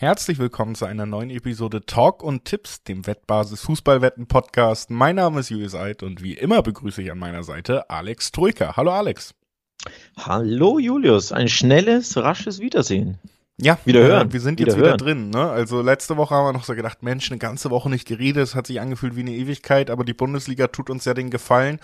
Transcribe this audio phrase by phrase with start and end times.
[0.00, 4.88] Herzlich willkommen zu einer neuen Episode Talk und Tipps, dem Wettbasis Fußballwetten Podcast.
[4.88, 8.78] Mein Name ist Julius Eid und wie immer begrüße ich an meiner Seite Alex Troika.
[8.78, 9.34] Hallo Alex.
[10.16, 13.18] Hallo Julius, ein schnelles, rasches Wiedersehen.
[13.60, 14.32] Ja, wieder hören.
[14.32, 15.28] wir sind jetzt wieder, wieder drin.
[15.28, 15.50] Ne?
[15.50, 18.54] Also letzte Woche haben wir noch so gedacht, Mensch, eine ganze Woche nicht geredet, es
[18.54, 21.78] hat sich angefühlt wie eine Ewigkeit, aber die Bundesliga tut uns ja den Gefallen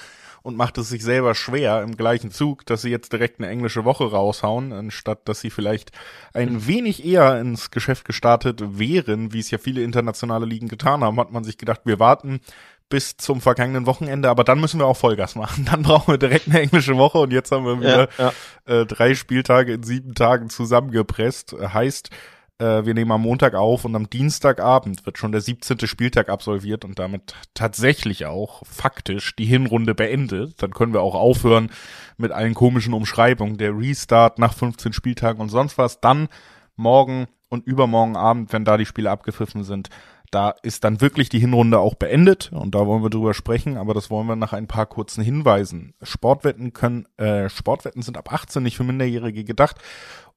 [0.46, 3.84] und macht es sich selber schwer im gleichen Zug, dass sie jetzt direkt eine englische
[3.84, 5.90] Woche raushauen, anstatt dass sie vielleicht
[6.34, 11.18] ein wenig eher ins Geschäft gestartet wären, wie es ja viele internationale Ligen getan haben,
[11.18, 12.40] hat man sich gedacht, wir warten
[12.88, 15.64] bis zum vergangenen Wochenende, aber dann müssen wir auch Vollgas machen.
[15.68, 18.32] Dann brauchen wir direkt eine englische Woche und jetzt haben wir wieder ja,
[18.66, 18.82] ja.
[18.82, 21.56] Äh, drei Spieltage in sieben Tagen zusammengepresst.
[21.60, 22.10] Heißt,
[22.58, 25.86] äh, wir nehmen am Montag auf und am Dienstagabend wird schon der 17.
[25.86, 30.62] Spieltag absolviert und damit tatsächlich auch faktisch die Hinrunde beendet.
[30.62, 31.70] Dann können wir auch aufhören
[32.16, 33.58] mit allen komischen Umschreibungen.
[33.58, 36.00] Der Restart nach 15 Spieltagen und sonst was.
[36.00, 36.28] Dann
[36.76, 39.90] morgen und übermorgen Abend, wenn da die Spiele abgepfiffen sind,
[40.30, 43.94] da ist dann wirklich die Hinrunde auch beendet und da wollen wir drüber sprechen, aber
[43.94, 45.94] das wollen wir nach ein paar kurzen Hinweisen.
[46.02, 49.76] Sportwetten können, äh, Sportwetten sind ab 18 nicht für Minderjährige gedacht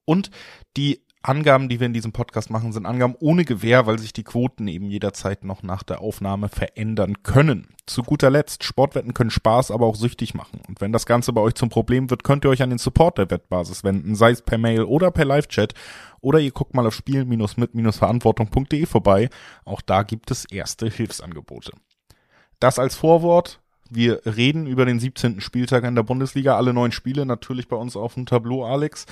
[0.05, 0.29] und
[0.77, 4.23] die Angaben, die wir in diesem Podcast machen, sind Angaben ohne Gewähr, weil sich die
[4.23, 7.67] Quoten eben jederzeit noch nach der Aufnahme verändern können.
[7.85, 10.61] Zu guter Letzt, Sportwetten können Spaß, aber auch süchtig machen.
[10.67, 13.17] Und wenn das Ganze bei euch zum Problem wird, könnt ihr euch an den Support
[13.17, 15.73] der Wettbasis wenden, sei es per Mail oder per Live-Chat.
[16.21, 19.29] Oder ihr guckt mal auf spiel-mit-verantwortung.de vorbei.
[19.65, 21.73] Auch da gibt es erste Hilfsangebote.
[22.61, 23.59] Das als Vorwort.
[23.89, 25.41] Wir reden über den 17.
[25.41, 29.05] Spieltag in der Bundesliga, alle neun Spiele natürlich bei uns auf dem Tableau, Alex.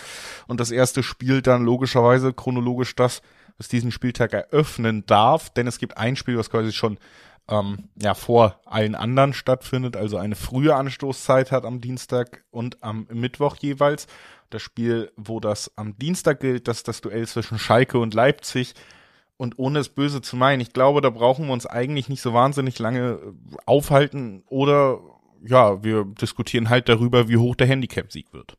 [0.48, 3.22] Und das erste Spiel dann logischerweise chronologisch das,
[3.58, 7.00] was diesen Spieltag eröffnen darf, denn es gibt ein Spiel, was quasi schon
[7.50, 13.08] ähm, ja vor allen anderen stattfindet, also eine frühe Anstoßzeit hat am Dienstag und am
[13.12, 14.08] Mittwoch jeweils.
[14.50, 18.76] Das Spiel, wo das am Dienstag gilt, das ist das Duell zwischen Schalke und Leipzig
[19.38, 22.34] und ohne es böse zu meinen, ich glaube, da brauchen wir uns eigentlich nicht so
[22.34, 25.00] wahnsinnig lange äh, aufhalten oder
[25.46, 28.58] ja, wir diskutieren halt darüber, wie hoch der Handicap-Sieg wird.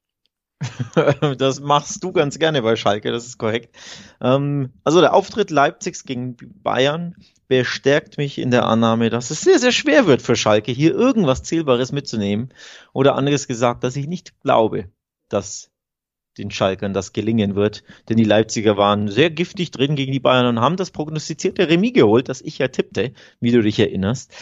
[1.38, 3.76] das machst du ganz gerne bei Schalke, das ist korrekt.
[4.20, 7.14] Ähm, also der Auftritt Leipzigs gegen Bayern
[7.46, 11.42] bestärkt mich in der Annahme, dass es sehr, sehr schwer wird für Schalke, hier irgendwas
[11.42, 12.52] Zählbares mitzunehmen.
[12.92, 14.90] Oder anderes gesagt, dass ich nicht glaube,
[15.28, 15.70] dass
[16.38, 17.84] den Schalkern das gelingen wird.
[18.08, 21.92] Denn die Leipziger waren sehr giftig drin gegen die Bayern und haben das prognostizierte Remis
[21.92, 24.32] geholt, das ich ja tippte, wie du dich erinnerst.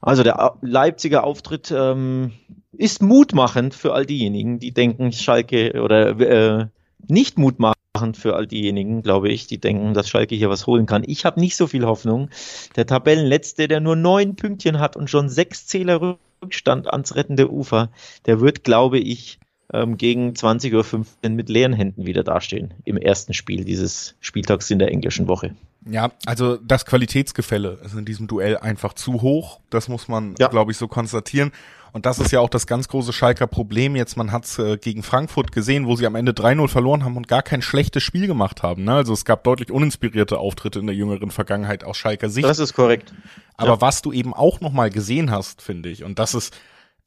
[0.00, 2.32] Also der Leipziger Auftritt ähm,
[2.72, 6.66] ist mutmachend für all diejenigen, die denken, Schalke oder äh,
[7.08, 7.76] nicht mutmachend
[8.16, 11.02] für all diejenigen, glaube ich, die denken, dass Schalke hier was holen kann.
[11.06, 12.30] Ich habe nicht so viel Hoffnung.
[12.76, 17.90] Der Tabellenletzte, der nur neun Pünktchen hat und schon sechs Zähler Rückstand ans rettende Ufer,
[18.26, 19.40] der wird, glaube ich,
[19.72, 24.78] ähm, gegen 20.15 Uhr mit leeren Händen wieder dastehen im ersten Spiel dieses Spieltags in
[24.78, 25.54] der englischen Woche.
[25.90, 29.60] Ja, also das Qualitätsgefälle ist in diesem Duell einfach zu hoch.
[29.70, 30.48] Das muss man, ja.
[30.48, 31.52] glaube ich, so konstatieren.
[31.92, 34.16] Und das ist ja auch das ganz große Schalker Problem jetzt.
[34.16, 37.28] Man hat es äh, gegen Frankfurt gesehen, wo sie am Ende 3-0 verloren haben und
[37.28, 38.84] gar kein schlechtes Spiel gemacht haben.
[38.84, 38.94] Ne?
[38.94, 42.46] Also es gab deutlich uninspirierte Auftritte in der jüngeren Vergangenheit aus Schalker Sicht.
[42.46, 43.14] Das ist korrekt.
[43.56, 43.80] Aber ja.
[43.80, 46.54] was du eben auch nochmal gesehen hast, finde ich, und das ist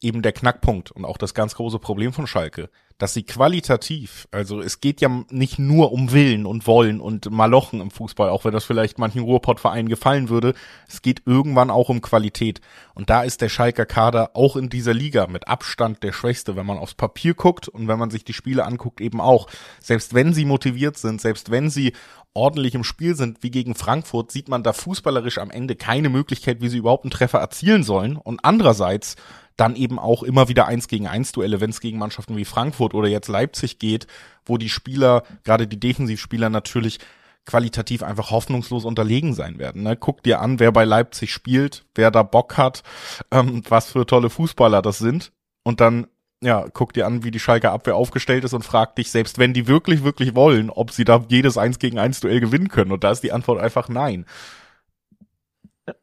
[0.01, 4.61] eben der Knackpunkt und auch das ganz große Problem von Schalke, dass sie qualitativ, also
[4.61, 8.53] es geht ja nicht nur um Willen und Wollen und Malochen im Fußball, auch wenn
[8.53, 10.53] das vielleicht manchen Ruhrpottvereinen gefallen würde,
[10.87, 12.61] es geht irgendwann auch um Qualität.
[12.93, 16.65] Und da ist der Schalker Kader auch in dieser Liga mit Abstand der schwächste, wenn
[16.65, 19.47] man aufs Papier guckt und wenn man sich die Spiele anguckt eben auch.
[19.79, 21.93] Selbst wenn sie motiviert sind, selbst wenn sie
[22.33, 26.61] ordentlich im Spiel sind, wie gegen Frankfurt, sieht man da fußballerisch am Ende keine Möglichkeit,
[26.61, 28.15] wie sie überhaupt einen Treffer erzielen sollen.
[28.15, 29.15] Und andererseits
[29.61, 32.95] dann eben auch immer wieder eins gegen eins Duelle, wenn es gegen Mannschaften wie Frankfurt
[32.95, 34.07] oder jetzt Leipzig geht,
[34.43, 36.97] wo die Spieler, gerade die Defensivspieler natürlich
[37.45, 39.83] qualitativ einfach hoffnungslos unterlegen sein werden.
[39.83, 39.95] Ne?
[39.95, 42.81] Guck dir an, wer bei Leipzig spielt, wer da Bock hat,
[43.29, 45.31] ähm, was für tolle Fußballer das sind.
[45.61, 46.07] Und dann,
[46.41, 49.53] ja, guck dir an, wie die Schalke Abwehr aufgestellt ist und frag dich, selbst wenn
[49.53, 52.91] die wirklich, wirklich wollen, ob sie da jedes eins gegen eins Duell gewinnen können.
[52.91, 54.25] Und da ist die Antwort einfach nein.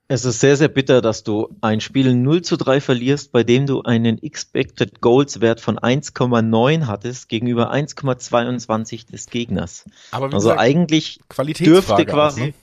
[0.09, 3.67] Es ist sehr, sehr bitter, dass du ein Spiel 0 zu 3 verlierst, bei dem
[3.67, 9.85] du einen Expected Goals Wert von 1,9 hattest gegenüber 1,22 des Gegners.
[10.11, 11.21] Aber also gesagt, eigentlich
[11.59, 12.55] dürfte quasi, ne?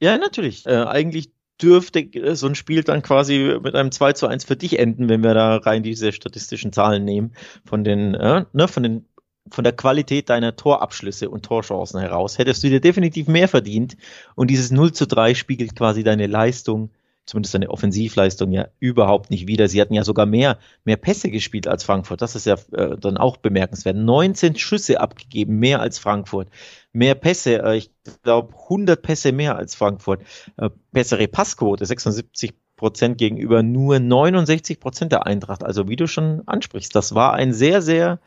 [0.00, 1.30] ja natürlich, äh, eigentlich
[1.60, 5.22] dürfte so ein Spiel dann quasi mit einem 2 zu 1 für dich enden, wenn
[5.22, 7.32] wir da rein diese statistischen Zahlen nehmen
[7.64, 9.06] von den, äh, ne, von den
[9.50, 13.96] von der Qualität deiner Torabschlüsse und Torchancen heraus hättest du dir definitiv mehr verdient
[14.34, 16.90] und dieses 0 zu 3 spiegelt quasi deine Leistung
[17.26, 19.68] zumindest seine Offensivleistung ja überhaupt nicht wieder.
[19.68, 22.20] Sie hatten ja sogar mehr, mehr Pässe gespielt als Frankfurt.
[22.20, 23.96] Das ist ja äh, dann auch bemerkenswert.
[23.96, 26.48] 19 Schüsse abgegeben, mehr als Frankfurt.
[26.92, 27.90] Mehr Pässe, äh, ich
[28.22, 30.22] glaube 100 Pässe mehr als Frankfurt.
[30.56, 35.64] Äh, bessere Passquote, 76 Prozent gegenüber nur 69 Prozent der Eintracht.
[35.64, 38.18] Also wie du schon ansprichst, das war ein sehr, sehr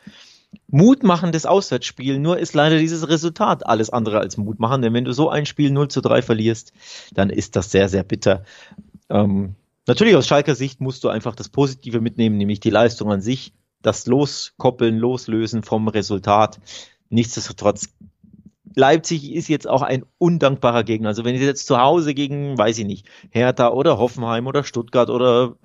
[0.68, 2.19] mutmachendes Auswärtsspiel.
[2.19, 4.83] Nur ist leider dieses Resultat alles andere als mutmachend.
[4.83, 6.74] Denn wenn du so ein Spiel 0 zu 3 verlierst,
[7.13, 8.44] dann ist das sehr, sehr bitter.
[9.09, 9.56] Ähm,
[9.86, 13.54] natürlich aus Schalker Sicht musst du einfach das Positive mitnehmen, nämlich die Leistung an sich,
[13.81, 16.59] das Loskoppeln, Loslösen vom Resultat.
[17.09, 17.89] Nichtsdestotrotz
[18.75, 21.09] Leipzig ist jetzt auch ein undankbarer Gegner.
[21.09, 25.09] Also wenn ich jetzt zu Hause gegen, weiß ich nicht, Hertha oder Hoffenheim oder Stuttgart
[25.09, 25.56] oder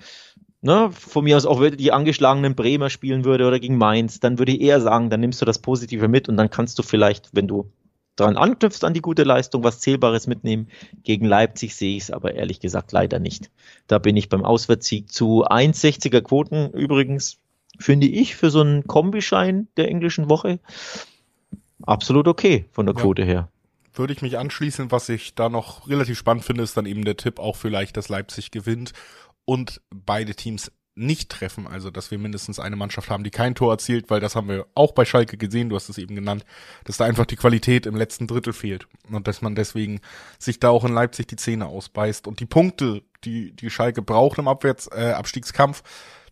[0.63, 4.53] ne, von mir aus auch die angeschlagenen Bremer spielen würde oder gegen Mainz, dann würde
[4.53, 7.49] ich eher sagen, dann nimmst du das Positive mit und dann kannst du vielleicht, wenn
[7.49, 7.71] du
[8.17, 10.69] daran anknüpfst an die gute Leistung, was Zählbares mitnehmen.
[11.03, 13.51] Gegen Leipzig sehe ich es aber ehrlich gesagt leider nicht.
[13.87, 17.39] Da bin ich beim Auswärtssieg zu 1,60er Quoten übrigens,
[17.79, 20.61] finde ich, für so einen Kombischein der englischen Woche
[21.83, 23.29] absolut okay von der Quote ja.
[23.29, 23.49] her.
[23.95, 24.91] Würde ich mich anschließen.
[24.91, 28.09] Was ich da noch relativ spannend finde, ist dann eben der Tipp auch vielleicht, dass
[28.09, 28.93] Leipzig gewinnt
[29.45, 33.73] und beide Teams nicht treffen, also dass wir mindestens eine Mannschaft haben, die kein Tor
[33.73, 36.45] erzielt, weil das haben wir auch bei Schalke gesehen, du hast es eben genannt,
[36.85, 40.01] dass da einfach die Qualität im letzten Drittel fehlt und dass man deswegen
[40.39, 42.27] sich da auch in Leipzig die Zähne ausbeißt.
[42.27, 45.83] Und die Punkte, die die Schalke braucht im Abwärts äh, Abstiegskampf,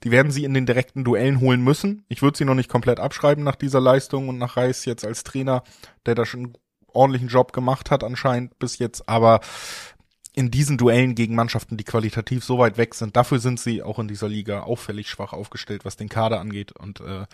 [0.04, 2.04] die werden sie in den direkten Duellen holen müssen.
[2.08, 5.24] Ich würde sie noch nicht komplett abschreiben nach dieser Leistung und nach Reis jetzt als
[5.24, 5.62] Trainer,
[6.04, 6.56] der da schon
[6.92, 9.40] ordentlichen Job gemacht hat anscheinend bis jetzt, aber
[10.32, 13.98] in diesen Duellen gegen Mannschaften, die qualitativ so weit weg sind, dafür sind sie auch
[13.98, 16.72] in dieser Liga auffällig schwach aufgestellt, was den Kader angeht.
[16.72, 17.26] Und äh,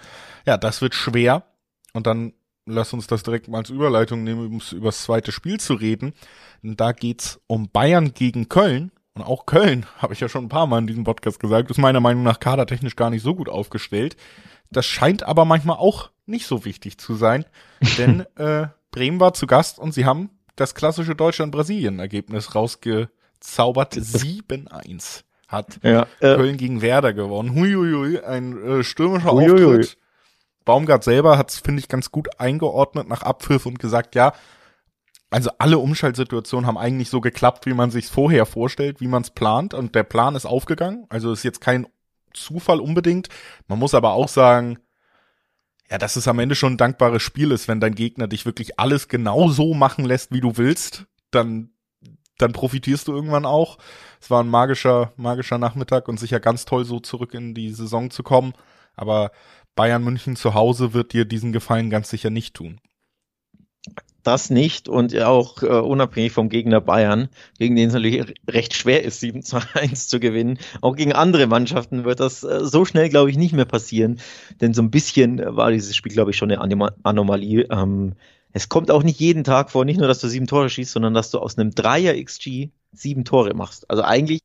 [0.46, 1.44] ja, das wird schwer.
[1.92, 2.32] Und dann
[2.64, 6.14] lass uns das direkt mal als Überleitung nehmen, um über das zweite Spiel zu reden.
[6.62, 8.90] Und da geht's um Bayern gegen Köln.
[9.14, 11.78] Und auch Köln, habe ich ja schon ein paar Mal in diesem Podcast gesagt, ist
[11.78, 14.16] meiner Meinung nach kadertechnisch gar nicht so gut aufgestellt.
[14.70, 17.44] Das scheint aber manchmal auch nicht so wichtig zu sein,
[17.98, 23.94] denn äh, Bremen war zu Gast und sie haben das klassische Deutschland-Brasilien-Ergebnis rausgezaubert.
[23.94, 27.54] 7-1 hat ja, äh, Köln gegen Werder gewonnen.
[27.54, 29.64] Huiuiui, ein äh, stürmischer Huiuiui.
[29.64, 29.98] Auftritt.
[30.64, 34.32] Baumgart selber hat es, finde ich, ganz gut eingeordnet nach Abpfiff und gesagt, ja,
[35.30, 39.30] also alle Umschaltsituationen haben eigentlich so geklappt, wie man sich vorher vorstellt, wie man es
[39.30, 39.74] plant.
[39.74, 41.06] Und der Plan ist aufgegangen.
[41.08, 41.86] Also ist jetzt kein
[42.32, 43.28] Zufall unbedingt.
[43.68, 44.78] Man muss aber auch sagen,
[45.90, 48.78] ja, dass es am Ende schon ein dankbares Spiel ist, wenn dein Gegner dich wirklich
[48.78, 51.70] alles genau so machen lässt, wie du willst, dann,
[52.38, 53.78] dann profitierst du irgendwann auch.
[54.20, 58.10] Es war ein magischer, magischer Nachmittag und sicher ganz toll, so zurück in die Saison
[58.10, 58.54] zu kommen.
[58.96, 59.30] Aber
[59.74, 62.80] Bayern München zu Hause wird dir diesen Gefallen ganz sicher nicht tun
[64.26, 67.28] das nicht und auch äh, unabhängig vom Gegner Bayern,
[67.58, 70.58] gegen den es natürlich recht schwer ist, 7 zu 1 zu gewinnen.
[70.80, 74.20] Auch gegen andere Mannschaften wird das äh, so schnell, glaube ich, nicht mehr passieren,
[74.60, 77.66] denn so ein bisschen war dieses Spiel, glaube ich, schon eine Anom Anomalie.
[77.70, 78.14] Ähm,
[78.52, 81.12] es kommt auch nicht jeden Tag vor, nicht nur, dass du sieben Tore schießt, sondern
[81.14, 83.90] dass du aus einem Dreier XG sieben Tore machst.
[83.90, 84.40] Also eigentlich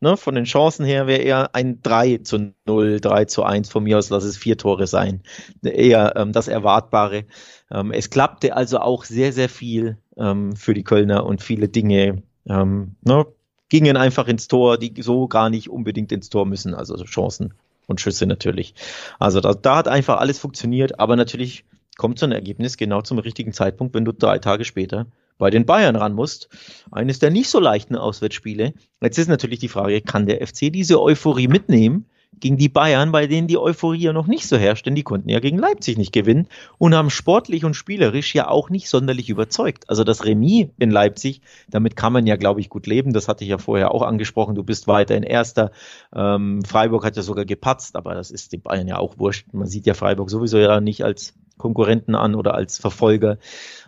[0.00, 3.82] Ne, von den Chancen her wäre eher ein 3 zu 0, 3 zu 1 von
[3.82, 5.22] mir aus, lass es vier Tore sein.
[5.62, 7.24] Eher ähm, das Erwartbare.
[7.70, 12.22] Ähm, es klappte also auch sehr, sehr viel ähm, für die Kölner und viele Dinge
[12.48, 13.26] ähm, ne,
[13.68, 17.54] gingen einfach ins Tor, die so gar nicht unbedingt ins Tor müssen, also Chancen
[17.88, 18.74] und Schüsse natürlich.
[19.18, 21.64] Also da, da hat einfach alles funktioniert, aber natürlich
[21.96, 25.06] kommt so ein Ergebnis genau zum richtigen Zeitpunkt, wenn du drei Tage später
[25.38, 26.48] bei den Bayern ran musst.
[26.90, 28.74] Eines der nicht so leichten Auswärtsspiele.
[29.00, 32.06] Jetzt ist natürlich die Frage, kann der FC diese Euphorie mitnehmen
[32.40, 35.28] gegen die Bayern, bei denen die Euphorie ja noch nicht so herrscht, denn die konnten
[35.28, 39.88] ja gegen Leipzig nicht gewinnen und haben sportlich und spielerisch ja auch nicht sonderlich überzeugt.
[39.88, 43.12] Also das Remis in Leipzig, damit kann man ja, glaube ich, gut leben.
[43.12, 44.54] Das hatte ich ja vorher auch angesprochen.
[44.54, 45.72] Du bist weiterhin Erster.
[46.14, 49.46] Ähm, Freiburg hat ja sogar gepatzt, aber das ist den Bayern ja auch wurscht.
[49.52, 53.38] Man sieht ja Freiburg sowieso ja nicht als Konkurrenten an oder als Verfolger.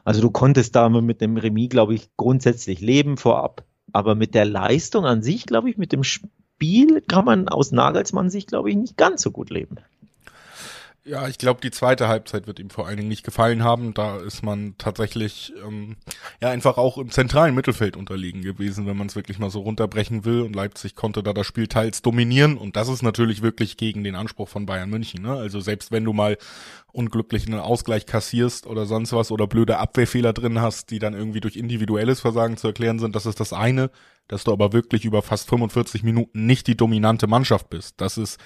[0.04, 3.64] Also du konntest da mit dem Remis, glaube ich, grundsätzlich leben vorab.
[3.92, 8.30] Aber mit der Leistung an sich, glaube ich, mit dem Spiel kann man aus Nagelsmann
[8.30, 9.76] sich, glaube ich, nicht ganz so gut leben.
[11.02, 13.94] Ja, ich glaube, die zweite Halbzeit wird ihm vor allen Dingen nicht gefallen haben.
[13.94, 15.96] Da ist man tatsächlich ähm,
[16.42, 20.26] ja einfach auch im zentralen Mittelfeld unterlegen gewesen, wenn man es wirklich mal so runterbrechen
[20.26, 20.42] will.
[20.42, 22.58] Und Leipzig konnte da das Spiel teils dominieren.
[22.58, 25.22] Und das ist natürlich wirklich gegen den Anspruch von Bayern München.
[25.22, 25.32] Ne?
[25.32, 26.36] Also selbst wenn du mal
[26.92, 31.40] unglücklich einen Ausgleich kassierst oder sonst was oder blöde Abwehrfehler drin hast, die dann irgendwie
[31.40, 33.90] durch individuelles Versagen zu erklären sind, das ist das eine.
[34.28, 37.94] Dass du aber wirklich über fast 45 Minuten nicht die dominante Mannschaft bist.
[38.02, 38.38] Das ist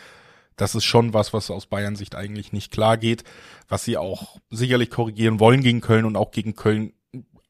[0.56, 3.24] das ist schon was, was aus Bayern Sicht eigentlich nicht klar geht,
[3.68, 6.92] was sie auch sicherlich korrigieren wollen gegen Köln und auch gegen Köln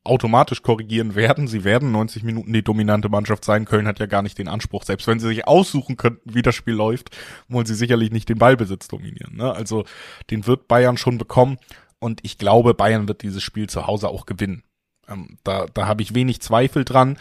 [0.04, 1.48] automatisch korrigieren werden.
[1.48, 3.64] Sie werden 90 Minuten die dominante Mannschaft sein.
[3.64, 6.54] Köln hat ja gar nicht den Anspruch, selbst wenn sie sich aussuchen könnten, wie das
[6.54, 7.16] Spiel läuft,
[7.48, 9.36] wollen sie sicherlich nicht den Ballbesitz dominieren.
[9.36, 9.52] Ne?
[9.52, 9.84] Also
[10.30, 11.58] den wird Bayern schon bekommen
[11.98, 14.62] und ich glaube, Bayern wird dieses Spiel zu Hause auch gewinnen.
[15.08, 17.18] Ähm, da da habe ich wenig Zweifel dran.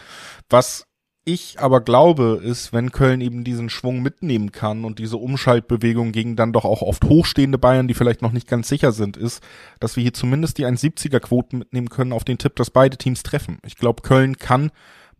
[0.50, 0.86] Was
[1.24, 6.36] ich aber glaube, ist, wenn Köln eben diesen Schwung mitnehmen kann und diese Umschaltbewegung gegen
[6.36, 9.42] dann doch auch oft hochstehende Bayern, die vielleicht noch nicht ganz sicher sind, ist,
[9.80, 13.22] dass wir hier zumindest die 1,70er Quoten mitnehmen können auf den Tipp, dass beide Teams
[13.22, 13.58] treffen.
[13.64, 14.70] Ich glaube, Köln kann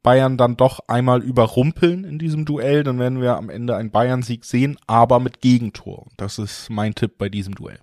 [0.03, 4.45] Bayern dann doch einmal überrumpeln in diesem Duell, dann werden wir am Ende einen Bayern-Sieg
[4.45, 6.09] sehen, aber mit Gegentor.
[6.19, 7.79] Das ist mein Tipp bei diesem Duell.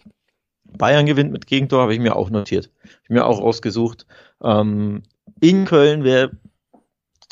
[0.77, 2.69] Bayern gewinnt mit Gegentor, habe ich mir auch notiert.
[2.83, 4.05] Habe ich mir auch ausgesucht.
[4.43, 5.01] Ähm,
[5.39, 6.31] in Köln wäre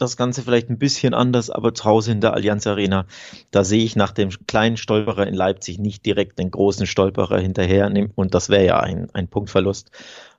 [0.01, 3.06] das Ganze vielleicht ein bisschen anders, aber zu Hause in der Allianz Arena,
[3.51, 7.91] da sehe ich nach dem kleinen Stolperer in Leipzig nicht direkt den großen Stolperer hinterher
[8.15, 9.91] und das wäre ja ein, ein Punktverlust.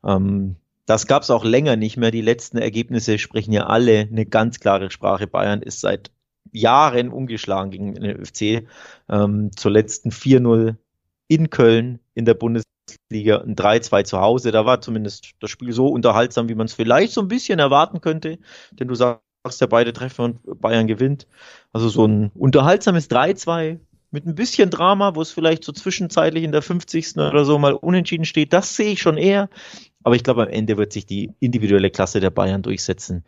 [0.05, 2.11] Ähm, das gab es auch länger nicht mehr.
[2.11, 5.29] Die letzten Ergebnisse sprechen ja alle eine ganz klare Sprache.
[5.29, 6.11] Bayern ist seit
[6.52, 8.67] Jahren umgeschlagen gegen den FC.
[9.09, 10.75] Ähm, zur letzten 4-0
[11.29, 14.50] in Köln in der Bundesliga, ein 3-2 zu Hause.
[14.50, 18.00] Da war zumindest das Spiel so unterhaltsam, wie man es vielleicht so ein bisschen erwarten
[18.00, 18.38] könnte.
[18.73, 21.27] Denn du sagst, sagst ja beide Treffer und Bayern gewinnt.
[21.73, 23.79] Also so ein unterhaltsames 3-2
[24.11, 27.17] mit ein bisschen Drama, wo es vielleicht so zwischenzeitlich in der 50.
[27.17, 29.49] oder so mal unentschieden steht, das sehe ich schon eher.
[30.03, 33.25] Aber ich glaube, am Ende wird sich die individuelle Klasse der Bayern durchsetzen,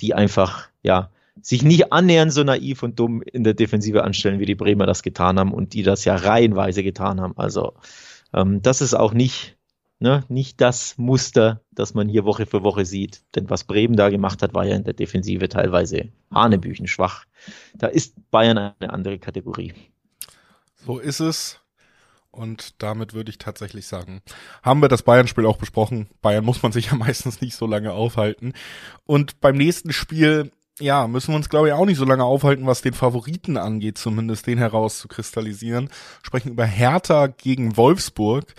[0.00, 4.46] die einfach, ja, sich nicht annähernd so naiv und dumm in der Defensive anstellen, wie
[4.46, 7.34] die Bremer das getan haben und die das ja reihenweise getan haben.
[7.36, 7.74] Also,
[8.34, 9.55] ähm, das ist auch nicht
[9.98, 10.24] Ne?
[10.28, 13.22] Nicht das Muster, das man hier Woche für Woche sieht.
[13.34, 17.24] Denn was Bremen da gemacht hat, war ja in der Defensive teilweise Hanebüchen schwach.
[17.74, 19.72] Da ist Bayern eine andere Kategorie.
[20.84, 21.60] So ist es.
[22.30, 24.20] Und damit würde ich tatsächlich sagen,
[24.62, 26.08] haben wir das Bayern-Spiel auch besprochen.
[26.20, 28.52] Bayern muss man sich ja meistens nicht so lange aufhalten.
[29.04, 32.66] Und beim nächsten Spiel, ja, müssen wir uns, glaube ich, auch nicht so lange aufhalten,
[32.66, 35.88] was den Favoriten angeht, zumindest den herauszukristallisieren.
[36.22, 38.54] Sprechen über Hertha gegen Wolfsburg.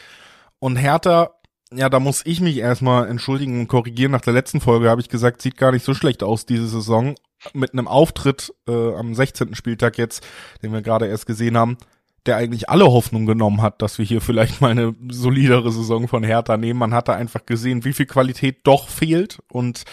[0.59, 1.31] Und Hertha,
[1.73, 4.11] ja, da muss ich mich erstmal entschuldigen und korrigieren.
[4.11, 7.15] Nach der letzten Folge habe ich gesagt, sieht gar nicht so schlecht aus diese Saison.
[7.53, 9.53] Mit einem Auftritt äh, am 16.
[9.53, 10.25] Spieltag jetzt,
[10.63, 11.77] den wir gerade erst gesehen haben,
[12.25, 16.23] der eigentlich alle Hoffnung genommen hat, dass wir hier vielleicht mal eine solidere Saison von
[16.23, 16.79] Hertha nehmen.
[16.79, 19.83] Man hatte einfach gesehen, wie viel Qualität doch fehlt und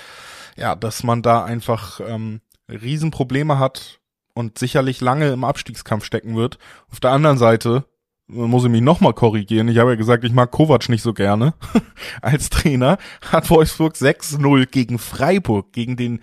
[0.57, 4.01] ja, dass man da einfach ähm, Riesenprobleme hat
[4.35, 6.59] und sicherlich lange im Abstiegskampf stecken wird.
[6.91, 7.85] Auf der anderen Seite
[8.35, 9.69] muss ich mich nochmal korrigieren.
[9.69, 11.55] Ich habe ja gesagt, ich mag Kovac nicht so gerne
[12.23, 12.99] als Trainer.
[13.31, 16.21] Hat Wolfsburg 6-0 gegen Freiburg, gegen den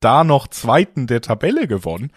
[0.00, 2.12] da noch zweiten der Tabelle gewonnen.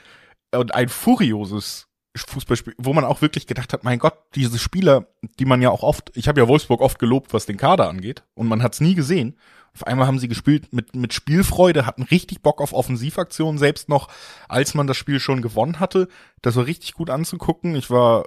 [0.53, 5.07] Und ein furioses Fußballspiel, wo man auch wirklich gedacht hat, mein Gott, diese Spieler,
[5.39, 8.23] die man ja auch oft, ich habe ja Wolfsburg oft gelobt, was den Kader angeht,
[8.33, 9.37] und man hat es nie gesehen.
[9.75, 14.09] Auf einmal haben sie gespielt mit, mit Spielfreude, hatten richtig Bock auf Offensivaktionen, selbst noch,
[14.47, 16.07] als man das Spiel schon gewonnen hatte.
[16.41, 17.75] Das war richtig gut anzugucken.
[17.75, 18.25] Ich war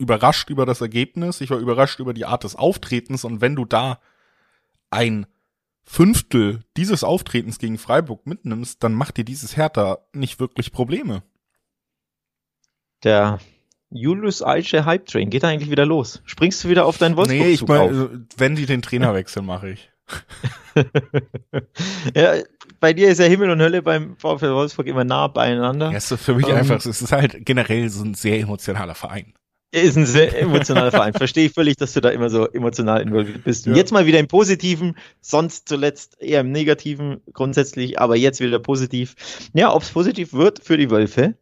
[0.00, 3.64] überrascht über das Ergebnis, ich war überrascht über die Art des Auftretens und wenn du
[3.64, 4.00] da
[4.90, 5.26] ein
[5.84, 11.22] Fünftel dieses Auftretens gegen Freiburg mitnimmst, dann macht dir dieses Hertha nicht wirklich Probleme.
[13.02, 13.38] Der
[13.90, 16.22] Julius Eiche Hype Train geht eigentlich wieder los.
[16.24, 19.70] Springst du wieder auf deinen Wolfsburg Nee, ich meine, wenn die den Trainer wechseln, mache
[19.70, 19.90] ich.
[22.14, 22.34] ja,
[22.78, 25.90] bei dir ist ja Himmel und Hölle beim VfL Wolfsburg immer nah beieinander.
[25.90, 28.94] Ja, ist für mich um, ähm, einfach, es ist halt generell so ein sehr emotionaler
[28.94, 29.34] Verein.
[29.72, 31.12] Ist ein sehr emotionaler Verein.
[31.12, 33.66] Verstehe ich völlig, dass du da immer so emotional involviert bist.
[33.66, 33.74] Ja.
[33.74, 39.14] jetzt mal wieder im Positiven, sonst zuletzt eher im Negativen grundsätzlich, aber jetzt wieder positiv.
[39.52, 41.36] Ja, ob es positiv wird für die Wölfe,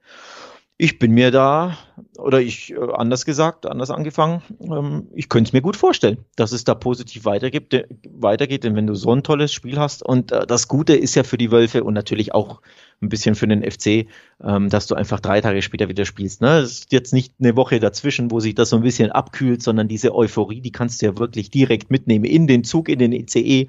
[0.81, 1.77] ich bin mir da,
[2.19, 6.53] oder ich, äh, anders gesagt, anders angefangen, ähm, ich könnte es mir gut vorstellen, dass
[6.53, 10.47] es da positiv weitergeht, weitergeht, denn wenn du so ein tolles Spiel hast und äh,
[10.47, 12.63] das Gute ist ja für die Wölfe und natürlich auch
[13.03, 14.07] ein bisschen für den FC,
[14.41, 16.43] ähm, dass du einfach drei Tage später wieder spielst.
[16.43, 16.59] Ne?
[16.59, 19.89] Es ist jetzt nicht eine Woche dazwischen, wo sich das so ein bisschen abkühlt, sondern
[19.89, 23.69] diese Euphorie, die kannst du ja wirklich direkt mitnehmen in den Zug, in den ICE.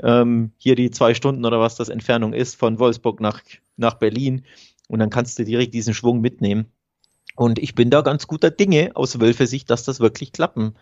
[0.00, 3.40] Ähm, hier die zwei Stunden oder was das Entfernung ist von Wolfsburg nach,
[3.76, 4.44] nach Berlin
[4.88, 6.66] und dann kannst du direkt diesen Schwung mitnehmen.
[7.34, 10.74] Und ich bin da ganz guter Dinge aus Wölfe Sicht, dass das wirklich klappen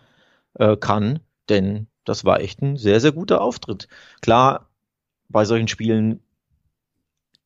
[0.53, 1.19] äh, kann,
[1.49, 3.87] denn das war echt ein sehr, sehr guter Auftritt.
[4.21, 4.69] Klar,
[5.27, 6.21] bei solchen Spielen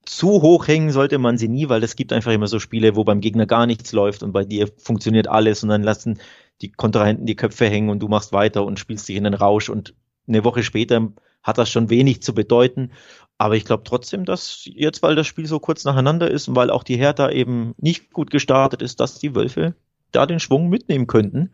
[0.06, 3.04] zu hoch hängen sollte man sie nie, weil es gibt einfach immer so Spiele, wo
[3.04, 6.20] beim Gegner gar nichts läuft und bei dir funktioniert alles und dann lassen
[6.62, 9.70] die Kontrahenten die Köpfe hängen und du machst weiter und spielst dich in den Rausch
[9.70, 9.94] und
[10.28, 11.12] eine Woche später
[11.44, 12.92] hat das schon wenig zu bedeuten.
[13.40, 16.70] Aber ich glaube trotzdem, dass jetzt, weil das Spiel so kurz nacheinander ist und weil
[16.70, 19.76] auch die Hertha eben nicht gut gestartet ist, dass die Wölfe
[20.12, 21.52] da den Schwung mitnehmen könnten.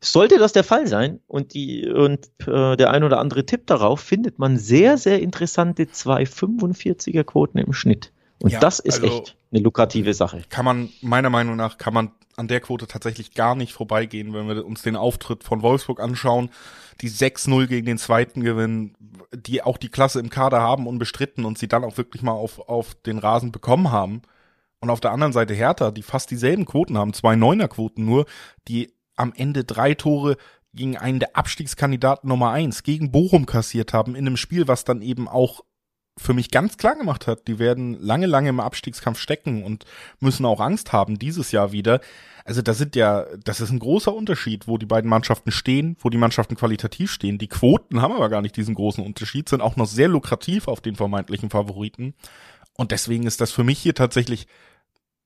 [0.00, 4.00] Sollte das der Fall sein und, die, und äh, der ein oder andere Tipp darauf,
[4.00, 8.12] findet man sehr, sehr interessante 2,45er Quoten im Schnitt.
[8.42, 10.42] Und ja, das ist also echt eine lukrative Sache.
[10.48, 14.46] Kann man, meiner Meinung nach, kann man an der Quote tatsächlich gar nicht vorbeigehen, wenn
[14.46, 16.50] wir uns den Auftritt von Wolfsburg anschauen,
[17.00, 18.94] die 6-0 gegen den zweiten gewinnen,
[19.34, 22.68] die auch die Klasse im Kader haben unbestritten und sie dann auch wirklich mal auf,
[22.68, 24.22] auf den Rasen bekommen haben.
[24.80, 28.26] Und auf der anderen Seite Hertha, die fast dieselben Quoten haben, zwei Neuner-Quoten nur,
[28.68, 30.36] die am Ende drei Tore
[30.74, 35.00] gegen einen der Abstiegskandidaten Nummer eins gegen Bochum kassiert haben, in einem Spiel, was dann
[35.00, 35.64] eben auch
[36.18, 39.84] für mich ganz klar gemacht hat, die werden lange, lange im Abstiegskampf stecken und
[40.18, 42.00] müssen auch Angst haben dieses Jahr wieder.
[42.44, 46.08] Also das sind ja, das ist ein großer Unterschied, wo die beiden Mannschaften stehen, wo
[46.08, 47.38] die Mannschaften qualitativ stehen.
[47.38, 50.80] Die Quoten haben aber gar nicht diesen großen Unterschied, sind auch noch sehr lukrativ auf
[50.80, 52.14] den vermeintlichen Favoriten.
[52.74, 54.46] Und deswegen ist das für mich hier tatsächlich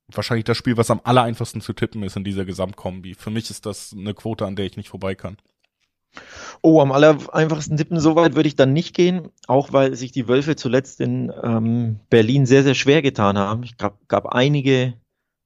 [0.08, 3.14] wahrscheinlich das Spiel, was am aller einfachsten zu tippen ist in dieser Gesamtkombi.
[3.14, 5.36] Für mich ist das eine Quote, an der ich nicht vorbei kann.
[6.62, 10.12] Oh, am aller einfachsten tippen, so weit würde ich dann nicht gehen, auch weil sich
[10.12, 13.62] die Wölfe zuletzt in ähm, Berlin sehr, sehr schwer getan haben.
[13.62, 14.94] Ich gab, gab einige,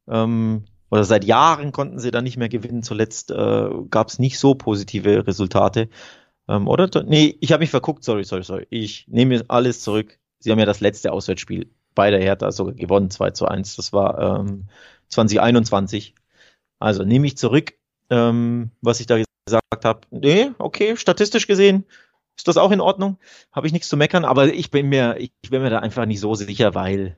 [0.09, 2.83] ähm, oder seit Jahren konnten sie da nicht mehr gewinnen.
[2.83, 5.89] Zuletzt äh, gab es nicht so positive Resultate.
[6.49, 6.89] Ähm, oder?
[7.05, 8.67] Nee, ich habe mich verguckt, sorry, sorry, sorry.
[8.71, 10.19] Ich nehme alles zurück.
[10.39, 13.77] Sie haben ja das letzte Auswärtsspiel bei der Hertha sogar gewonnen, 2 zu 1.
[13.77, 14.67] Das war ähm,
[15.09, 16.15] 2021.
[16.79, 17.75] Also nehme ich zurück,
[18.11, 20.01] ähm, was ich da gesagt habe.
[20.11, 21.85] Nee, okay, statistisch gesehen
[22.37, 23.19] ist das auch in Ordnung.
[23.53, 26.21] Habe ich nichts zu meckern, aber ich bin mir, ich bin mir da einfach nicht
[26.21, 27.17] so sicher, weil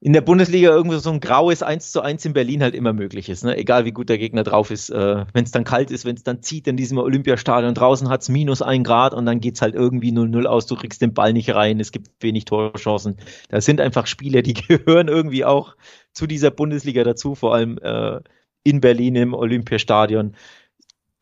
[0.00, 3.28] in der Bundesliga irgendwie so ein graues 1 zu 1 in Berlin halt immer möglich
[3.28, 3.42] ist.
[3.42, 3.56] Ne?
[3.56, 4.90] Egal wie gut der Gegner drauf ist.
[4.90, 8.22] Äh, wenn es dann kalt ist, wenn es dann zieht in diesem Olympiastadion, draußen hat
[8.22, 11.32] es minus ein Grad und dann geht's halt irgendwie 0-0 aus, du kriegst den Ball
[11.32, 13.16] nicht rein, es gibt wenig Torchancen.
[13.48, 15.74] Das sind einfach Spiele, die gehören irgendwie auch
[16.12, 18.20] zu dieser Bundesliga dazu, vor allem äh,
[18.68, 20.34] in Berlin im Olympiastadion.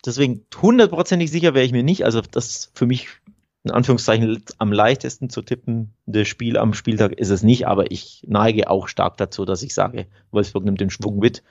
[0.05, 2.05] Deswegen hundertprozentig sicher wäre ich mir nicht.
[2.05, 3.09] Also das für mich
[3.65, 8.23] in Anführungszeichen am leichtesten zu tippen, das Spiel am Spieltag ist es nicht, aber ich
[8.29, 11.43] neige auch stark dazu, dass ich sage, Wolfsburg nimmt den Schwung mit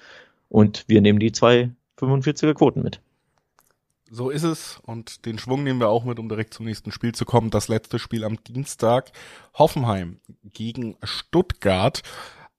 [0.47, 3.01] und wir nehmen die zwei 45er Quoten mit.
[4.09, 7.13] So ist es und den Schwung nehmen wir auch mit, um direkt zum nächsten Spiel
[7.13, 7.49] zu kommen.
[7.49, 9.11] Das letzte Spiel am Dienstag.
[9.55, 10.21] Hoffenheim
[10.53, 12.01] gegen Stuttgart.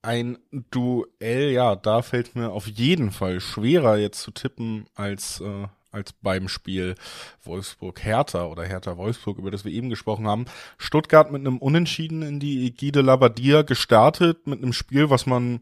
[0.01, 5.67] Ein Duell, ja, da fällt mir auf jeden Fall schwerer jetzt zu tippen als äh,
[5.91, 6.95] als beim Spiel
[7.43, 10.45] Wolfsburg-Hertha oder Hertha-Wolfsburg, über das wir eben gesprochen haben.
[10.77, 15.61] Stuttgart mit einem Unentschieden in die Egide Labadia gestartet, mit einem Spiel, was man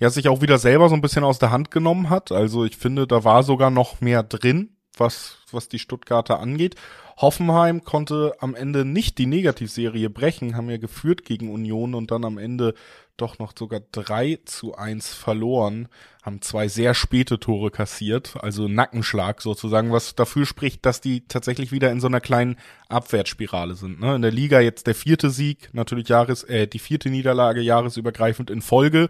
[0.00, 2.32] ja sich auch wieder selber so ein bisschen aus der Hand genommen hat.
[2.32, 6.76] Also ich finde, da war sogar noch mehr drin, was, was die Stuttgarter angeht.
[7.16, 12.24] Hoffenheim konnte am Ende nicht die Negativserie brechen, haben ja geführt gegen Union und dann
[12.24, 12.74] am Ende
[13.16, 15.88] doch noch sogar 3 zu 1 verloren,
[16.22, 21.70] haben zwei sehr späte Tore kassiert, also Nackenschlag sozusagen, was dafür spricht, dass die tatsächlich
[21.70, 22.56] wieder in so einer kleinen
[22.88, 24.00] Abwärtsspirale sind.
[24.00, 24.16] Ne?
[24.16, 28.62] In der Liga jetzt der vierte Sieg, natürlich Jahres, äh, die vierte Niederlage jahresübergreifend in
[28.62, 29.08] Folge.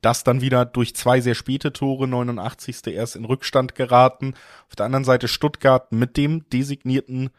[0.00, 2.86] Das dann wieder durch zwei sehr späte Tore, 89.
[2.86, 4.34] erst in Rückstand geraten.
[4.68, 7.30] Auf der anderen Seite Stuttgart mit dem designierten